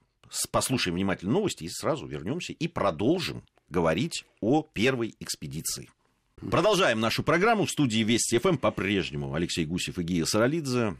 послушаем 0.51 0.95
внимательно 0.95 1.33
новости 1.33 1.63
и 1.63 1.69
сразу 1.69 2.07
вернемся 2.07 2.53
и 2.53 2.67
продолжим 2.67 3.43
говорить 3.69 4.25
о 4.41 4.61
первой 4.61 5.15
экспедиции. 5.19 5.89
Продолжаем 6.51 6.99
нашу 6.99 7.23
программу 7.23 7.65
в 7.65 7.71
студии 7.71 8.03
Вести 8.03 8.37
ФМ 8.37 8.57
по-прежнему. 8.57 9.33
Алексей 9.33 9.65
Гусев 9.65 9.97
и 9.99 10.03
Гия 10.03 10.25
Саралидзе. 10.25 10.95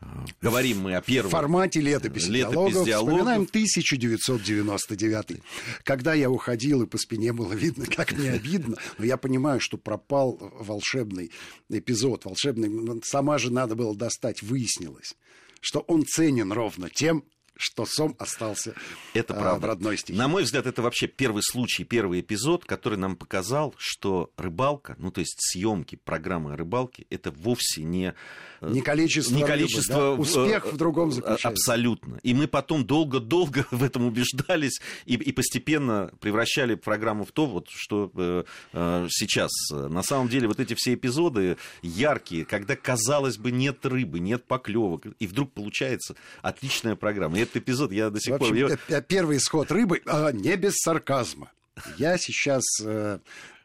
Э, 0.00 0.06
говорим 0.40 0.80
мы 0.80 0.94
о 0.94 1.00
первом... 1.00 1.30
В 1.30 1.32
формате 1.32 1.80
летописи, 1.80 2.28
летопись 2.28 2.74
диалогов. 2.74 2.86
диалогов. 2.86 3.14
Вспоминаем 3.14 3.42
1999. 3.42 5.42
Когда 5.84 6.14
я 6.14 6.30
уходил, 6.30 6.82
и 6.82 6.86
по 6.86 6.98
спине 6.98 7.32
было 7.32 7.52
видно, 7.52 7.86
как 7.86 8.12
мне 8.12 8.32
обидно. 8.32 8.76
Но 8.98 9.04
я 9.04 9.16
понимаю, 9.16 9.60
что 9.60 9.76
пропал 9.76 10.38
волшебный 10.58 11.30
эпизод. 11.68 12.24
Волшебный... 12.24 13.00
Сама 13.04 13.38
же 13.38 13.52
надо 13.52 13.74
было 13.74 13.96
достать. 13.96 14.42
Выяснилось, 14.42 15.14
что 15.60 15.80
он 15.80 16.04
ценен 16.04 16.52
ровно 16.52 16.90
тем, 16.90 17.24
что 17.58 17.84
сом 17.86 18.14
остался 18.18 18.72
это 19.14 19.34
а, 19.34 19.40
правда. 19.40 19.66
в 19.66 19.68
родной 19.68 19.98
стихии. 19.98 20.16
На 20.16 20.28
мой 20.28 20.44
взгляд, 20.44 20.66
это 20.66 20.80
вообще 20.80 21.08
первый 21.08 21.42
случай, 21.42 21.82
первый 21.82 22.20
эпизод, 22.20 22.64
который 22.64 22.96
нам 22.96 23.16
показал, 23.16 23.74
что 23.76 24.30
рыбалка, 24.36 24.94
ну 24.98 25.10
то 25.10 25.20
есть 25.20 25.36
съемки 25.38 25.96
программы 25.96 26.52
о 26.52 26.56
рыбалке, 26.56 27.04
это 27.10 27.32
вовсе 27.32 27.82
не 27.82 28.14
не 28.60 28.80
количество, 28.80 29.34
не 29.34 29.42
рыбы, 29.42 29.52
количество 29.52 29.96
да? 29.96 30.10
успех 30.12 30.72
в 30.72 30.76
другом 30.76 31.12
заключается. 31.12 31.48
Абсолютно. 31.48 32.20
И 32.22 32.34
мы 32.34 32.46
потом 32.46 32.84
долго-долго 32.84 33.66
в 33.70 33.82
этом 33.82 34.06
убеждались 34.06 34.80
и, 35.04 35.14
и 35.14 35.32
постепенно 35.32 36.10
превращали 36.20 36.74
программу 36.74 37.24
в 37.24 37.32
то, 37.32 37.46
вот, 37.46 37.68
что 37.70 38.10
э, 38.16 38.44
э, 38.72 39.06
сейчас. 39.10 39.50
На 39.70 40.02
самом 40.02 40.28
деле 40.28 40.46
вот 40.46 40.60
эти 40.60 40.74
все 40.74 40.94
эпизоды 40.94 41.56
яркие, 41.82 42.44
когда, 42.44 42.76
казалось 42.76 43.36
бы, 43.36 43.50
нет 43.50 43.84
рыбы, 43.84 44.20
нет 44.20 44.44
поклевок, 44.44 45.06
и 45.18 45.26
вдруг 45.26 45.52
получается 45.52 46.14
отличная 46.42 46.94
программа. 46.96 47.38
И 47.38 47.42
этот 47.48 47.62
эпизод 47.62 47.92
я 47.92 48.10
до 48.10 48.20
сих 48.20 48.32
в 48.32 48.42
общем, 48.42 48.68
пор... 48.68 49.02
Первый 49.02 49.38
исход 49.38 49.70
рыбы, 49.70 50.02
а 50.06 50.32
не 50.32 50.56
без 50.56 50.74
сарказма. 50.76 51.50
Я 51.96 52.18
сейчас 52.18 52.64
э, 52.82 53.18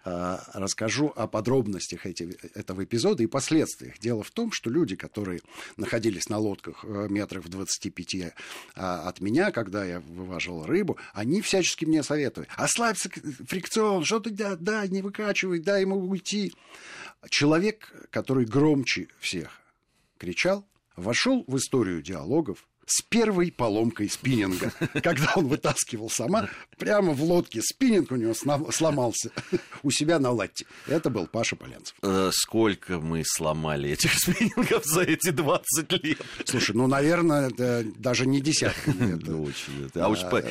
э, 0.06 0.38
расскажу 0.54 1.12
о 1.16 1.28
подробностях 1.28 2.06
эти, 2.06 2.38
этого 2.54 2.84
эпизода 2.84 3.24
и 3.24 3.28
последствиях. 3.28 3.98
Дело 4.00 4.24
в 4.24 4.32
том, 4.32 4.52
что 4.52 4.70
люди, 4.70 4.96
которые 4.96 5.42
находились 5.78 6.30
на 6.30 6.38
лодках 6.38 6.84
э, 6.84 7.08
метрах 7.10 7.44
в 7.44 7.50
25 7.50 8.16
э, 8.16 8.32
от 8.76 9.20
меня, 9.20 9.52
когда 9.52 9.84
я 9.84 10.00
вываживал 10.00 10.66
рыбу, 10.66 10.98
они 11.14 11.42
всячески 11.42 11.86
мне 11.86 12.04
советовали. 12.04 12.50
Ослабь 12.56 12.98
фрикцион, 13.48 14.06
что 14.06 14.20
ты, 14.20 14.30
да, 14.30 14.56
да, 14.56 14.86
не 14.88 15.02
выкачивай, 15.02 15.60
дай 15.60 15.82
ему 15.82 15.98
уйти. 15.98 16.54
Человек, 17.30 17.92
который 18.12 18.46
громче 18.46 19.08
всех 19.20 19.62
кричал, 20.18 20.68
вошел 20.96 21.44
в 21.48 21.58
историю 21.58 22.02
диалогов 22.02 22.68
с 22.86 23.02
первой 23.02 23.52
поломкой 23.52 24.10
спиннинга. 24.10 24.72
Когда 25.04 25.34
он 25.36 25.48
вытаскивал 25.48 26.10
сама, 26.10 26.50
прямо 26.78 27.14
в 27.14 27.24
лодке 27.24 27.62
спиннинг 27.62 28.12
у 28.12 28.16
него 28.16 28.34
сломался 28.34 29.32
у 29.84 29.92
себя 29.92 30.20
на 30.20 30.32
латте. 30.32 30.66
Это 30.88 31.10
был 31.10 31.28
Паша 31.28 31.56
Полянцев. 31.56 31.96
Э, 32.02 32.32
сколько 32.34 33.00
мы 33.00 33.24
сломали 33.26 33.92
этих 33.92 34.14
спиннингов 34.18 34.86
за 34.86 35.02
эти 35.02 35.30
20 35.32 36.04
лет? 36.04 36.22
Слушай, 36.46 36.76
ну, 36.76 36.88
наверное, 36.88 37.50
это 37.50 37.86
даже 37.98 38.26
не 38.26 38.42
десятки. 38.42 38.90
Очень. 39.30 39.90
А 39.96 40.10
уж 40.10 40.22
про... 40.22 40.44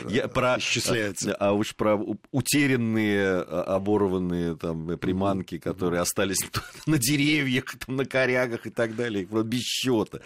А 1.38 1.52
уж 1.52 1.74
про 1.74 1.96
утерянные, 2.30 3.42
а, 3.42 3.76
оборванные 3.76 4.56
там 4.56 4.98
приманки, 4.98 5.58
которые 5.58 6.00
остались 6.00 6.38
на 6.86 6.98
деревьях, 6.98 7.64
на 7.86 8.04
корягах 8.04 8.66
и 8.66 8.70
так 8.70 8.96
далее, 8.96 9.24
без 9.24 9.62
счета. 9.62 10.20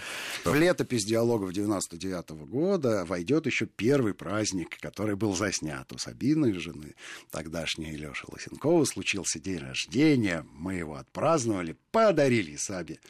В 0.44 0.54
летопись 0.54 1.04
диалогов 1.04 1.52
90 1.52 1.95
1999 1.96 2.48
года 2.48 3.04
войдет 3.04 3.46
еще 3.46 3.66
первый 3.66 4.14
праздник, 4.14 4.78
который 4.80 5.16
был 5.16 5.34
заснят 5.34 5.90
у 5.92 5.98
Сабины, 5.98 6.58
жены 6.58 6.94
тогдашней 7.30 7.96
Леши 7.96 8.26
Лосенкова. 8.28 8.84
Случился 8.84 9.40
день 9.40 9.58
рождения, 9.58 10.46
мы 10.52 10.74
его 10.74 10.96
отпраздновали, 10.96 11.76
подарили 11.90 12.56
Сабе 12.56 13.00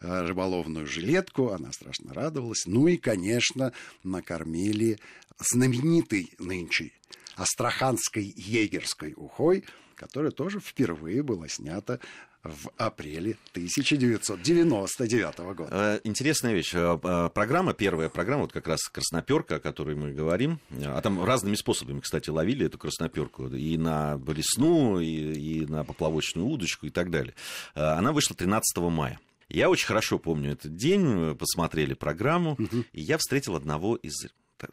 э, 0.00 0.26
рыболовную 0.26 0.86
жилетку, 0.86 1.50
она 1.50 1.72
страшно 1.72 2.12
радовалась. 2.12 2.66
Ну 2.66 2.88
и, 2.88 2.96
конечно, 2.96 3.72
накормили 4.02 4.98
знаменитой 5.38 6.32
нынче 6.38 6.92
астраханской 7.36 8.32
егерской 8.36 9.14
ухой, 9.16 9.64
которая 9.94 10.30
тоже 10.30 10.60
впервые 10.60 11.22
была 11.22 11.48
снята 11.48 11.98
в 12.44 12.70
апреле 12.76 13.36
1999 13.52 15.38
года. 15.38 15.68
Э, 15.70 16.00
интересная 16.04 16.52
вещь. 16.52 16.74
Э, 16.74 16.98
э, 17.02 17.30
программа, 17.32 17.72
первая 17.72 18.10
программа, 18.10 18.42
вот 18.42 18.52
как 18.52 18.68
раз 18.68 18.82
красноперка, 18.82 19.56
о 19.56 19.60
которой 19.60 19.96
мы 19.96 20.12
говорим, 20.12 20.60
а 20.84 21.00
там 21.00 21.24
разными 21.24 21.54
способами, 21.54 22.00
кстати, 22.00 22.28
ловили 22.28 22.66
эту 22.66 22.76
красноперку 22.78 23.46
и 23.48 23.76
на 23.78 24.18
блесну, 24.18 25.00
и, 25.00 25.06
и 25.06 25.66
на 25.66 25.84
поплавочную 25.84 26.46
удочку 26.46 26.86
и 26.86 26.90
так 26.90 27.10
далее. 27.10 27.34
Она 27.74 28.12
вышла 28.12 28.36
13 28.36 28.76
мая. 28.90 29.18
Я 29.48 29.70
очень 29.70 29.86
хорошо 29.86 30.18
помню 30.18 30.52
этот 30.52 30.76
день, 30.76 31.34
посмотрели 31.36 31.94
программу, 31.94 32.52
угу. 32.52 32.84
и 32.92 33.00
я 33.00 33.18
встретил 33.18 33.56
одного 33.56 33.96
из 33.96 34.26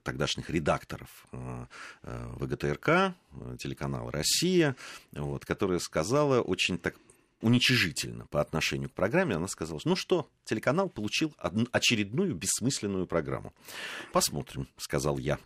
тогдашних 0.04 0.50
редакторов 0.50 1.26
ВГТРК, 2.04 3.14
телеканала 3.60 4.12
«Россия», 4.12 4.76
вот, 5.12 5.46
которая 5.46 5.80
сказала 5.80 6.42
очень 6.42 6.78
так 6.78 6.96
уничижительно 7.42 8.28
по 8.28 8.40
отношению 8.40 8.90
к 8.90 8.94
программе. 8.94 9.36
Она 9.36 9.48
сказала, 9.48 9.80
ну 9.84 9.96
что, 9.96 10.30
телеканал 10.46 10.90
получил 10.90 11.36
очередную 11.72 12.36
бессмысленную 12.36 13.08
программу. 13.08 13.54
Посмотрим, 14.14 14.68
сказал 14.78 15.18
я. 15.18 15.40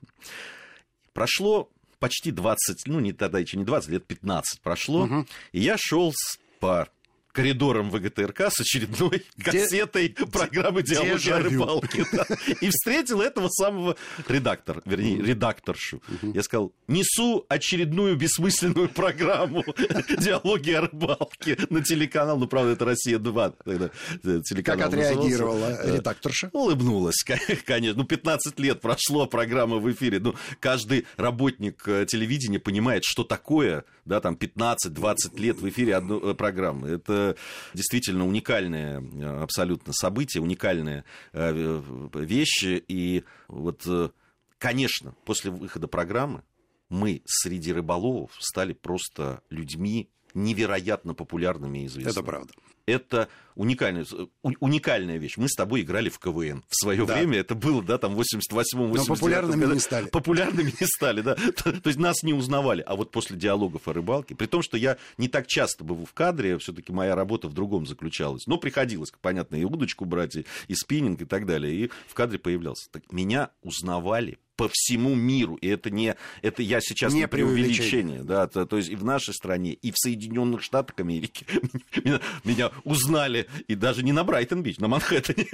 Прошло 1.14 1.70
почти 2.00 2.32
20, 2.32 2.88
ну 2.88 3.00
не 3.00 3.14
тогда 3.14 3.40
еще 3.40 3.58
не 3.58 3.64
20, 3.64 3.90
лет 3.90 4.06
15 4.06 4.62
прошло, 4.62 5.06
угу. 5.06 5.26
и 5.54 5.62
я 5.62 5.78
шел 5.78 6.14
по 6.60 6.90
коридором 7.36 7.92
ВГТРК 7.92 8.50
с 8.50 8.62
очередной 8.62 9.26
кассетой 9.44 10.08
Де... 10.08 10.26
программы 10.26 10.84
«Диалоги 10.84 11.30
о 11.30 11.40
рыбалке». 11.40 12.06
Да, 12.14 12.26
и 12.62 12.70
встретил 12.70 13.20
этого 13.20 13.50
самого 13.50 13.98
редактора, 14.30 14.82
вернее, 14.86 15.22
редакторшу. 15.22 16.02
Я 16.22 16.42
сказал, 16.44 16.72
несу 16.88 17.46
очередную 17.50 18.16
бессмысленную 18.16 18.88
программу 18.88 19.66
«Диалоги 20.18 20.72
о 20.72 20.82
рыбалке» 20.82 21.58
на 21.70 21.84
телеканал. 21.84 22.38
Ну, 22.38 22.48
правда, 22.48 22.72
это 22.72 22.86
«Россия-2». 22.86 23.56
Тогда 23.66 23.90
э, 24.24 24.42
телеканал 24.46 24.90
как 24.90 24.94
отреагировала 24.94 25.70
назывался. 25.70 25.96
редакторша? 25.96 26.50
Улыбнулась, 26.54 27.24
конечно. 27.66 28.02
Ну, 28.02 28.08
15 28.08 28.58
лет 28.60 28.80
прошло, 28.80 29.26
программа 29.28 29.78
в 29.78 29.92
эфире. 29.92 30.20
Ну, 30.20 30.36
каждый 30.62 31.06
работник 31.18 31.86
э, 31.86 32.06
телевидения 32.08 32.60
понимает, 32.60 33.04
что 33.06 33.26
такое, 33.26 33.84
да, 34.06 34.22
там, 34.22 34.36
15-20 34.36 35.16
лет 35.38 35.58
в 35.58 35.68
эфире 35.68 35.96
одной 35.96 36.32
э, 36.32 36.34
программы. 36.34 36.88
Это 36.88 37.25
действительно 37.74 38.28
уникальное 38.28 39.02
э, 39.02 39.42
абсолютно 39.42 39.94
событие, 39.94 40.42
уникальная 40.42 41.06
э, 41.34 41.82
вещь. 42.14 42.64
И 42.64 43.24
вот, 43.48 43.84
э, 43.88 44.10
конечно, 44.58 45.16
после 45.26 45.52
выхода 45.52 45.88
программы 45.88 46.44
мы 46.90 47.22
среди 47.26 47.74
рыболовов 47.74 48.32
стали 48.40 48.74
просто 48.74 49.42
людьми 49.50 50.10
невероятно 50.36 51.14
популярными 51.14 51.80
и 51.80 51.86
известными. 51.88 52.12
Это 52.12 52.24
правда 52.24 52.54
это 52.88 53.30
уникальная, 53.56 54.06
уникальная 54.42 55.18
вещь. 55.18 55.38
Мы 55.38 55.50
с 55.50 55.56
тобой 55.56 55.82
играли 55.82 56.10
в 56.10 56.20
КВН. 56.20 56.64
В 56.70 56.76
свое 56.76 57.06
да. 57.06 57.16
время 57.16 57.40
это 57.40 57.56
было, 57.56 57.82
да, 57.82 57.98
там, 57.98 58.16
в 58.16 58.20
88-м, 58.20 58.92
89 58.92 59.08
Но 59.08 59.16
популярными 59.16 59.74
не 59.74 59.80
стали. 59.80 60.10
Популярными 60.10 60.74
не 60.80 60.88
стали, 60.88 61.22
да. 61.22 61.36
То, 61.64 61.72
то 61.82 61.88
есть 61.88 62.00
нас 62.00 62.22
не 62.24 62.34
узнавали. 62.34 62.84
А 62.86 62.96
вот 62.96 63.12
после 63.12 63.38
диалогов 63.38 63.88
о 63.88 63.94
рыбалке, 63.94 64.36
при 64.36 64.46
том, 64.46 64.62
что 64.62 64.78
я 64.78 64.98
не 65.18 65.28
так 65.28 65.48
часто 65.48 65.84
был 65.84 66.06
в 66.06 66.14
кадре, 66.14 66.58
все 66.60 66.74
таки 66.74 66.92
моя 66.92 67.16
работа 67.16 67.48
в 67.48 67.54
другом 67.54 67.88
заключалась. 67.88 68.46
Но 68.46 68.58
приходилось, 68.58 69.12
понятно, 69.22 69.56
и 69.56 69.64
удочку 69.64 70.06
брать, 70.06 70.36
и, 70.36 70.46
и 70.68 70.76
спиннинг, 70.76 71.22
и 71.22 71.26
так 71.26 71.46
далее. 71.46 71.74
И 71.74 71.92
в 72.08 72.14
кадре 72.14 72.38
появлялся. 72.38 72.90
Так 72.92 73.12
меня 73.12 73.50
узнавали 73.64 74.38
по 74.56 74.70
всему 74.72 75.16
миру. 75.16 75.56
И 75.56 75.68
это 75.68 75.90
не 75.90 76.16
это 76.42 76.62
я 76.64 76.82
сейчас 76.82 77.14
не, 77.14 77.22
не 77.22 77.28
преувеличение. 77.28 78.24
Да, 78.24 78.48
то, 78.48 78.66
то 78.66 78.78
есть 78.78 78.90
и 78.90 78.96
в 78.96 79.04
нашей 79.04 79.34
стране, 79.34 79.74
и 79.74 79.92
в 79.92 79.96
Соединенных 79.98 80.64
Штатах 80.64 81.00
Америки 81.00 81.46
меня, 82.04 82.22
меня 82.44 82.72
узнали. 82.84 83.48
И 83.68 83.76
даже 83.76 84.04
не 84.04 84.12
на 84.12 84.24
Брайтон-Бич, 84.24 84.80
на 84.80 84.88
Манхэттене. 84.88 85.48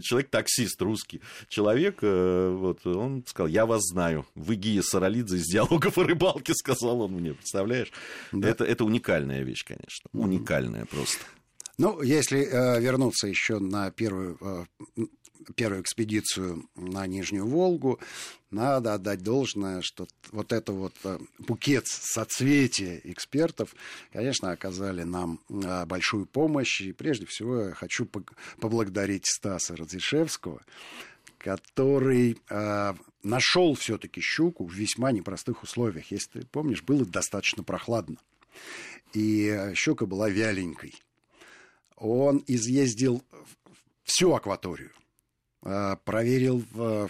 Человек 0.00 0.30
таксист 0.30 0.80
русский. 0.82 1.20
Человек, 1.48 1.98
э, 2.02 2.56
вот, 2.56 2.86
он 2.86 3.24
сказал, 3.26 3.48
я 3.48 3.66
вас 3.66 3.82
знаю. 3.82 4.26
Вы 4.34 4.56
Гия 4.56 4.82
Саралидзе 4.82 5.36
из 5.36 5.46
диалогов 5.46 5.98
о 5.98 6.04
рыбалке, 6.04 6.54
сказал 6.54 7.02
он 7.02 7.12
мне. 7.12 7.34
Представляешь? 7.34 7.92
Да. 8.32 8.48
Это, 8.48 8.64
это 8.64 8.84
уникальная 8.84 9.42
вещь, 9.42 9.64
конечно. 9.64 10.08
Уникальная 10.12 10.86
просто. 10.86 11.24
Ну, 11.78 12.02
если 12.02 12.40
э, 12.40 12.80
вернуться 12.80 13.26
еще 13.26 13.58
на 13.58 13.90
первую 13.90 14.38
э, 14.40 15.04
первую 15.54 15.82
экспедицию 15.82 16.68
на 16.74 17.06
Нижнюю 17.06 17.46
Волгу, 17.46 18.00
надо 18.50 18.94
отдать 18.94 19.22
должное, 19.22 19.80
что 19.80 20.06
вот 20.30 20.52
это 20.52 20.72
вот 20.72 20.94
э, 21.04 21.18
букет 21.38 21.86
соцветия 21.86 23.00
экспертов, 23.04 23.74
конечно, 24.12 24.50
оказали 24.50 25.02
нам 25.02 25.40
э, 25.48 25.86
большую 25.86 26.26
помощь. 26.26 26.82
И 26.82 26.92
прежде 26.92 27.26
всего 27.26 27.68
я 27.68 27.72
хочу 27.72 28.06
поблагодарить 28.60 29.26
Стаса 29.26 29.74
Радзишевского, 29.74 30.60
который 31.38 32.38
э, 32.50 32.94
нашел 33.22 33.74
все-таки 33.74 34.20
щуку 34.20 34.66
в 34.66 34.72
весьма 34.72 35.12
непростых 35.12 35.62
условиях. 35.62 36.10
Если 36.10 36.40
ты 36.40 36.46
помнишь, 36.46 36.82
было 36.82 37.04
достаточно 37.06 37.62
прохладно. 37.62 38.16
И 39.14 39.46
э, 39.46 39.74
щука 39.74 40.06
была 40.06 40.28
вяленькой. 40.28 40.94
Он 41.96 42.42
изъездил 42.46 43.22
всю 44.04 44.34
акваторию 44.34 44.90
проверил 46.04 46.64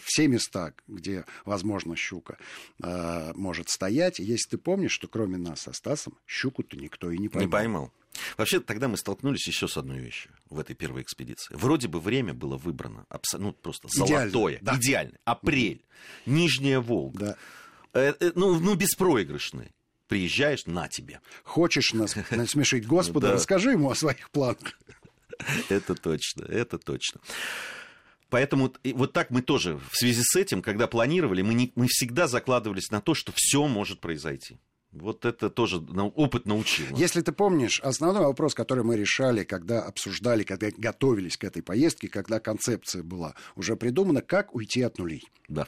все 0.04 0.28
места, 0.28 0.74
где, 0.86 1.24
возможно, 1.44 1.96
щука 1.96 2.36
э, 2.82 3.32
может 3.34 3.68
стоять. 3.70 4.18
Если 4.18 4.50
ты 4.50 4.58
помнишь, 4.58 4.92
что 4.92 5.08
кроме 5.08 5.38
нас 5.38 5.62
со 5.62 5.72
Стасом 5.72 6.18
щуку-то 6.26 6.76
никто 6.76 7.10
и 7.10 7.18
не 7.18 7.28
поймал. 7.28 7.46
Не 7.46 7.50
поймал. 7.50 7.92
Вообще, 8.36 8.60
тогда 8.60 8.88
мы 8.88 8.96
столкнулись 8.96 9.46
еще 9.46 9.68
с 9.68 9.76
одной 9.76 9.98
вещью 9.98 10.32
в 10.50 10.58
этой 10.58 10.74
первой 10.74 11.02
экспедиции. 11.02 11.54
Вроде 11.54 11.88
бы 11.88 12.00
время 12.00 12.34
было 12.34 12.56
выбрано 12.56 13.06
абсолютно 13.08 13.48
ну, 13.48 13.52
просто 13.54 13.88
Идеально, 13.88 14.30
золотое, 14.30 14.58
да. 14.60 14.76
идеальное. 14.76 15.18
Апрель, 15.24 15.82
Нижняя 16.26 16.80
Волга. 16.80 17.18
Да. 17.18 17.36
Э, 17.94 18.14
э, 18.20 18.32
ну, 18.34 18.58
ну, 18.58 18.74
беспроигрышный. 18.74 19.72
Приезжаешь, 20.08 20.66
на 20.66 20.88
тебе. 20.88 21.20
Хочешь 21.42 21.94
нас 21.94 22.16
насмешить 22.30 22.86
Господа, 22.86 23.28
Да. 23.28 23.34
расскажи 23.34 23.72
ему 23.72 23.90
о 23.90 23.94
своих 23.94 24.30
планах. 24.30 24.78
Это 25.70 25.94
точно, 25.94 26.44
это 26.44 26.78
точно. 26.78 27.20
Поэтому 28.32 28.72
вот 28.94 29.12
так 29.12 29.30
мы 29.30 29.42
тоже 29.42 29.78
в 29.90 29.94
связи 29.94 30.22
с 30.24 30.34
этим, 30.36 30.62
когда 30.62 30.86
планировали, 30.86 31.42
мы, 31.42 31.52
не- 31.52 31.70
мы 31.74 31.86
всегда 31.86 32.26
закладывались 32.26 32.90
на 32.90 33.02
то, 33.02 33.12
что 33.12 33.30
все 33.36 33.68
может 33.68 34.00
произойти. 34.00 34.58
Вот 34.90 35.26
это 35.26 35.50
тоже 35.50 35.76
опыт 35.76 36.46
научил. 36.46 36.96
Если 36.96 37.20
ты 37.20 37.32
помнишь, 37.32 37.78
основной 37.80 38.24
вопрос, 38.24 38.54
который 38.54 38.84
мы 38.84 38.96
решали, 38.96 39.44
когда 39.44 39.82
обсуждали, 39.82 40.44
когда 40.44 40.68
готовились 40.74 41.36
к 41.36 41.44
этой 41.44 41.62
поездке, 41.62 42.08
когда 42.08 42.40
концепция 42.40 43.02
была 43.02 43.34
уже 43.54 43.76
придумана, 43.76 44.22
как 44.22 44.54
уйти 44.54 44.80
от 44.80 44.98
нулей. 44.98 45.22
Да. 45.48 45.66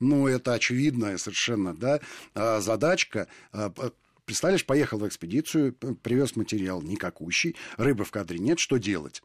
Ну, 0.00 0.26
это 0.26 0.54
очевидная 0.54 1.18
совершенно, 1.18 1.76
да, 1.76 2.00
а, 2.34 2.60
задачка. 2.60 3.28
А, 3.52 3.70
Представляешь, 4.24 4.64
поехал 4.66 4.98
в 4.98 5.06
экспедицию, 5.06 5.74
привез 5.74 6.34
материал 6.34 6.82
никакущий, 6.82 7.54
рыбы 7.76 8.04
в 8.04 8.10
кадре 8.10 8.38
нет, 8.38 8.58
что 8.58 8.78
делать? 8.78 9.22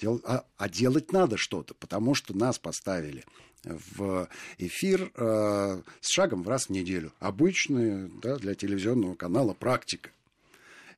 Дел- 0.00 0.20
А, 0.24 0.44
а 0.56 0.68
делать 0.68 1.12
надо 1.12 1.36
что-то, 1.36 1.74
потому 1.74 2.14
что 2.14 2.36
нас 2.36 2.58
поставили 2.58 3.24
в 3.64 4.28
эфир 4.58 5.10
э, 5.14 5.82
с 6.00 6.12
шагом 6.12 6.42
в 6.42 6.48
раз 6.48 6.66
в 6.66 6.70
неделю. 6.70 7.12
Обычная 7.18 8.10
да, 8.22 8.36
для 8.36 8.54
телевизионного 8.54 9.14
канала 9.14 9.54
практика. 9.54 10.10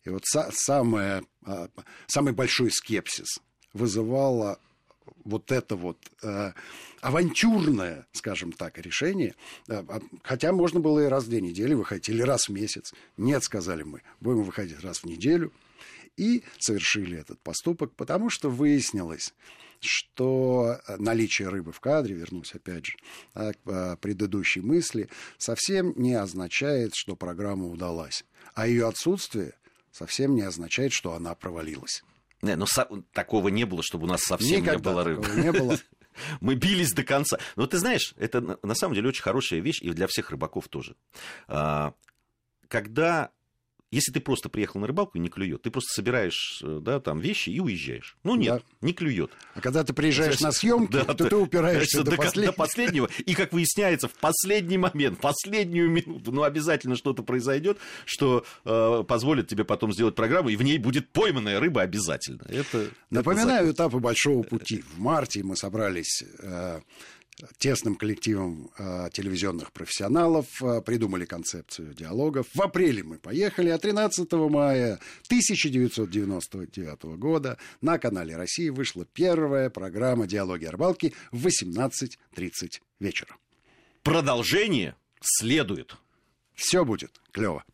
И 0.05 0.09
вот 0.11 0.23
са- 0.35 0.51
самое, 0.53 1.23
а, 1.45 1.69
самый 2.07 2.33
большой 2.33 2.71
скепсис 2.71 3.39
вызывало 3.73 4.59
вот 5.25 5.53
это 5.53 5.77
вот 5.77 5.99
э, 6.23 6.53
авантюрное, 7.01 8.07
скажем 8.13 8.53
так, 8.53 8.79
решение. 8.79 9.35
Э, 9.69 9.85
а- 9.89 10.01
хотя 10.23 10.53
можно 10.53 10.81
было 10.81 11.01
и 11.01 11.09
раз 11.09 11.25
в 11.25 11.29
две 11.29 11.41
недели 11.41 11.75
выходить, 11.75 12.09
или 12.09 12.23
раз 12.23 12.49
в 12.49 12.53
месяц. 12.53 12.93
Нет, 13.17 13.43
сказали 13.45 13.83
мы, 13.83 14.03
будем 14.21 14.43
выходить 14.43 14.81
раз 14.81 14.99
в 15.01 15.05
неделю. 15.05 15.53
И 16.17 16.45
совершили 16.59 17.19
этот 17.19 17.41
поступок, 17.41 17.95
потому 17.95 18.31
что 18.31 18.49
выяснилось, 18.51 19.35
что 19.81 20.81
наличие 20.99 21.49
рыбы 21.49 21.73
в 21.73 21.81
кадре, 21.81 22.15
вернусь 22.15 22.55
опять 22.55 22.87
же 22.87 22.97
к 23.35 23.55
э, 23.67 23.97
предыдущей 24.01 24.61
мысли, 24.61 25.09
совсем 25.39 25.93
не 25.97 26.15
означает, 26.15 26.95
что 26.95 27.17
программа 27.17 27.67
удалась. 27.67 28.25
А 28.55 28.67
ее 28.67 28.89
отсутствие 28.89 29.53
совсем 29.93 30.35
не 30.35 30.43
означает, 30.43 30.93
что 30.93 31.13
она 31.13 31.35
провалилась. 31.35 32.03
Не, 32.43 32.57
ну, 32.57 32.67
со- 32.67 32.89
такого 33.13 33.49
не 33.49 33.65
было, 33.65 33.83
чтобы 33.83 34.05
у 34.05 34.09
нас 34.09 34.21
совсем 34.23 34.51
не 34.51 34.61
Никогда 34.63 34.91
было 34.93 35.05
рыбы. 35.05 35.27
не 35.37 35.53
было. 35.53 35.79
Мы 36.41 36.55
бились 36.55 36.93
до 36.93 37.03
конца. 37.03 37.39
Но 37.57 37.67
ты 37.67 37.77
знаешь, 37.79 38.15
это 38.17 38.41
на- 38.41 38.59
на 38.63 38.75
самом 38.75 38.95
деле 38.95 39.09
очень 39.09 39.23
хорошая 39.23 39.61
вещь, 39.61 39.83
и 39.83 39.91
для 39.93 40.07
всех 40.07 40.31
рыбаков 40.31 40.69
тоже. 40.69 40.97
А, 41.49 41.93
Когда, 42.69 43.31
если 43.91 44.13
ты 44.13 44.21
просто 44.21 44.49
приехал 44.49 44.81
на 44.81 44.87
рыбалку 44.87 45.17
и 45.17 45.21
не 45.21 45.29
клюет, 45.29 45.63
ты 45.63 45.71
просто 45.71 45.93
собираешь 45.93 46.61
э, 46.63 46.81
да, 46.83 47.01
там 47.01 47.21
вещи 47.21 47.51
и 47.51 47.61
уезжаешь. 47.61 48.17
Ну 48.25 48.35
нет, 48.35 48.65
не 48.81 48.93
клюет. 48.93 49.31
А 49.55 49.61
когда 49.61 49.85
ты 49.85 49.93
приезжаешь 49.93 50.41
на 50.41 50.51
съемки, 50.53 50.93
Да, 50.93 51.05
то 51.05 51.29
ты 51.29 51.37
упираешься 51.37 52.03
до 52.03 52.11
до, 52.11 52.17
последнего. 52.17 52.53
до 52.53 52.57
последнего. 52.57 53.09
И, 53.25 53.35
как 53.35 53.53
выясняется, 53.53 54.09
в 54.09 54.15
последний 54.15 54.79
момент, 54.79 55.19
в 55.19 55.21
последнюю 55.21 55.89
минуту, 55.91 56.33
ну, 56.33 56.43
обязательно 56.43 56.97
что-то 56.97 57.23
произойдет, 57.23 57.79
что 58.05 58.45
э, 58.65 59.05
позволит 59.07 59.49
тебе 59.49 59.65
потом 59.65 59.93
сделать 59.93 60.15
программу, 60.15 60.49
и 60.49 60.57
в 60.57 60.63
ней 60.63 60.79
будет 60.79 61.09
пойманная 61.11 61.61
рыба 61.61 61.83
обязательно. 61.83 62.43
Это, 62.49 62.79
это 62.79 62.91
Напоминаю 63.11 63.73
этапы 63.73 63.99
большого 63.99 64.43
пути. 64.43 64.83
В 64.95 64.99
марте 64.99 65.43
мы 65.43 65.57
собрались 65.57 66.25
э, 66.41 66.81
тесным 67.59 67.97
коллективом 67.97 68.71
э, 68.79 69.09
телевизионных 69.13 69.73
профессионалов, 69.73 70.47
э, 70.63 70.81
придумали 70.81 71.25
концепцию 71.25 71.95
диалогов. 71.95 72.47
В 72.55 72.63
апреле 72.63 73.03
мы 73.03 73.19
поехали, 73.19 73.69
а 73.69 73.79
13 73.79 74.33
мая 74.33 74.99
1999 75.27 77.03
года 77.19 77.59
на 77.81 77.99
канале 77.99 78.37
России 78.37 78.69
вышла 78.69 79.05
первая 79.05 79.71
программа 79.71 80.27
«Диалоги 80.27 80.65
о 80.65 80.71
рыбалке» 80.71 81.13
в 81.31 81.47
18.30 81.47 82.81
вечера. 83.01 83.37
Продолжение 84.03 84.95
следует. 85.21 85.97
Все 86.55 86.85
будет 86.85 87.21
клево. 87.33 87.65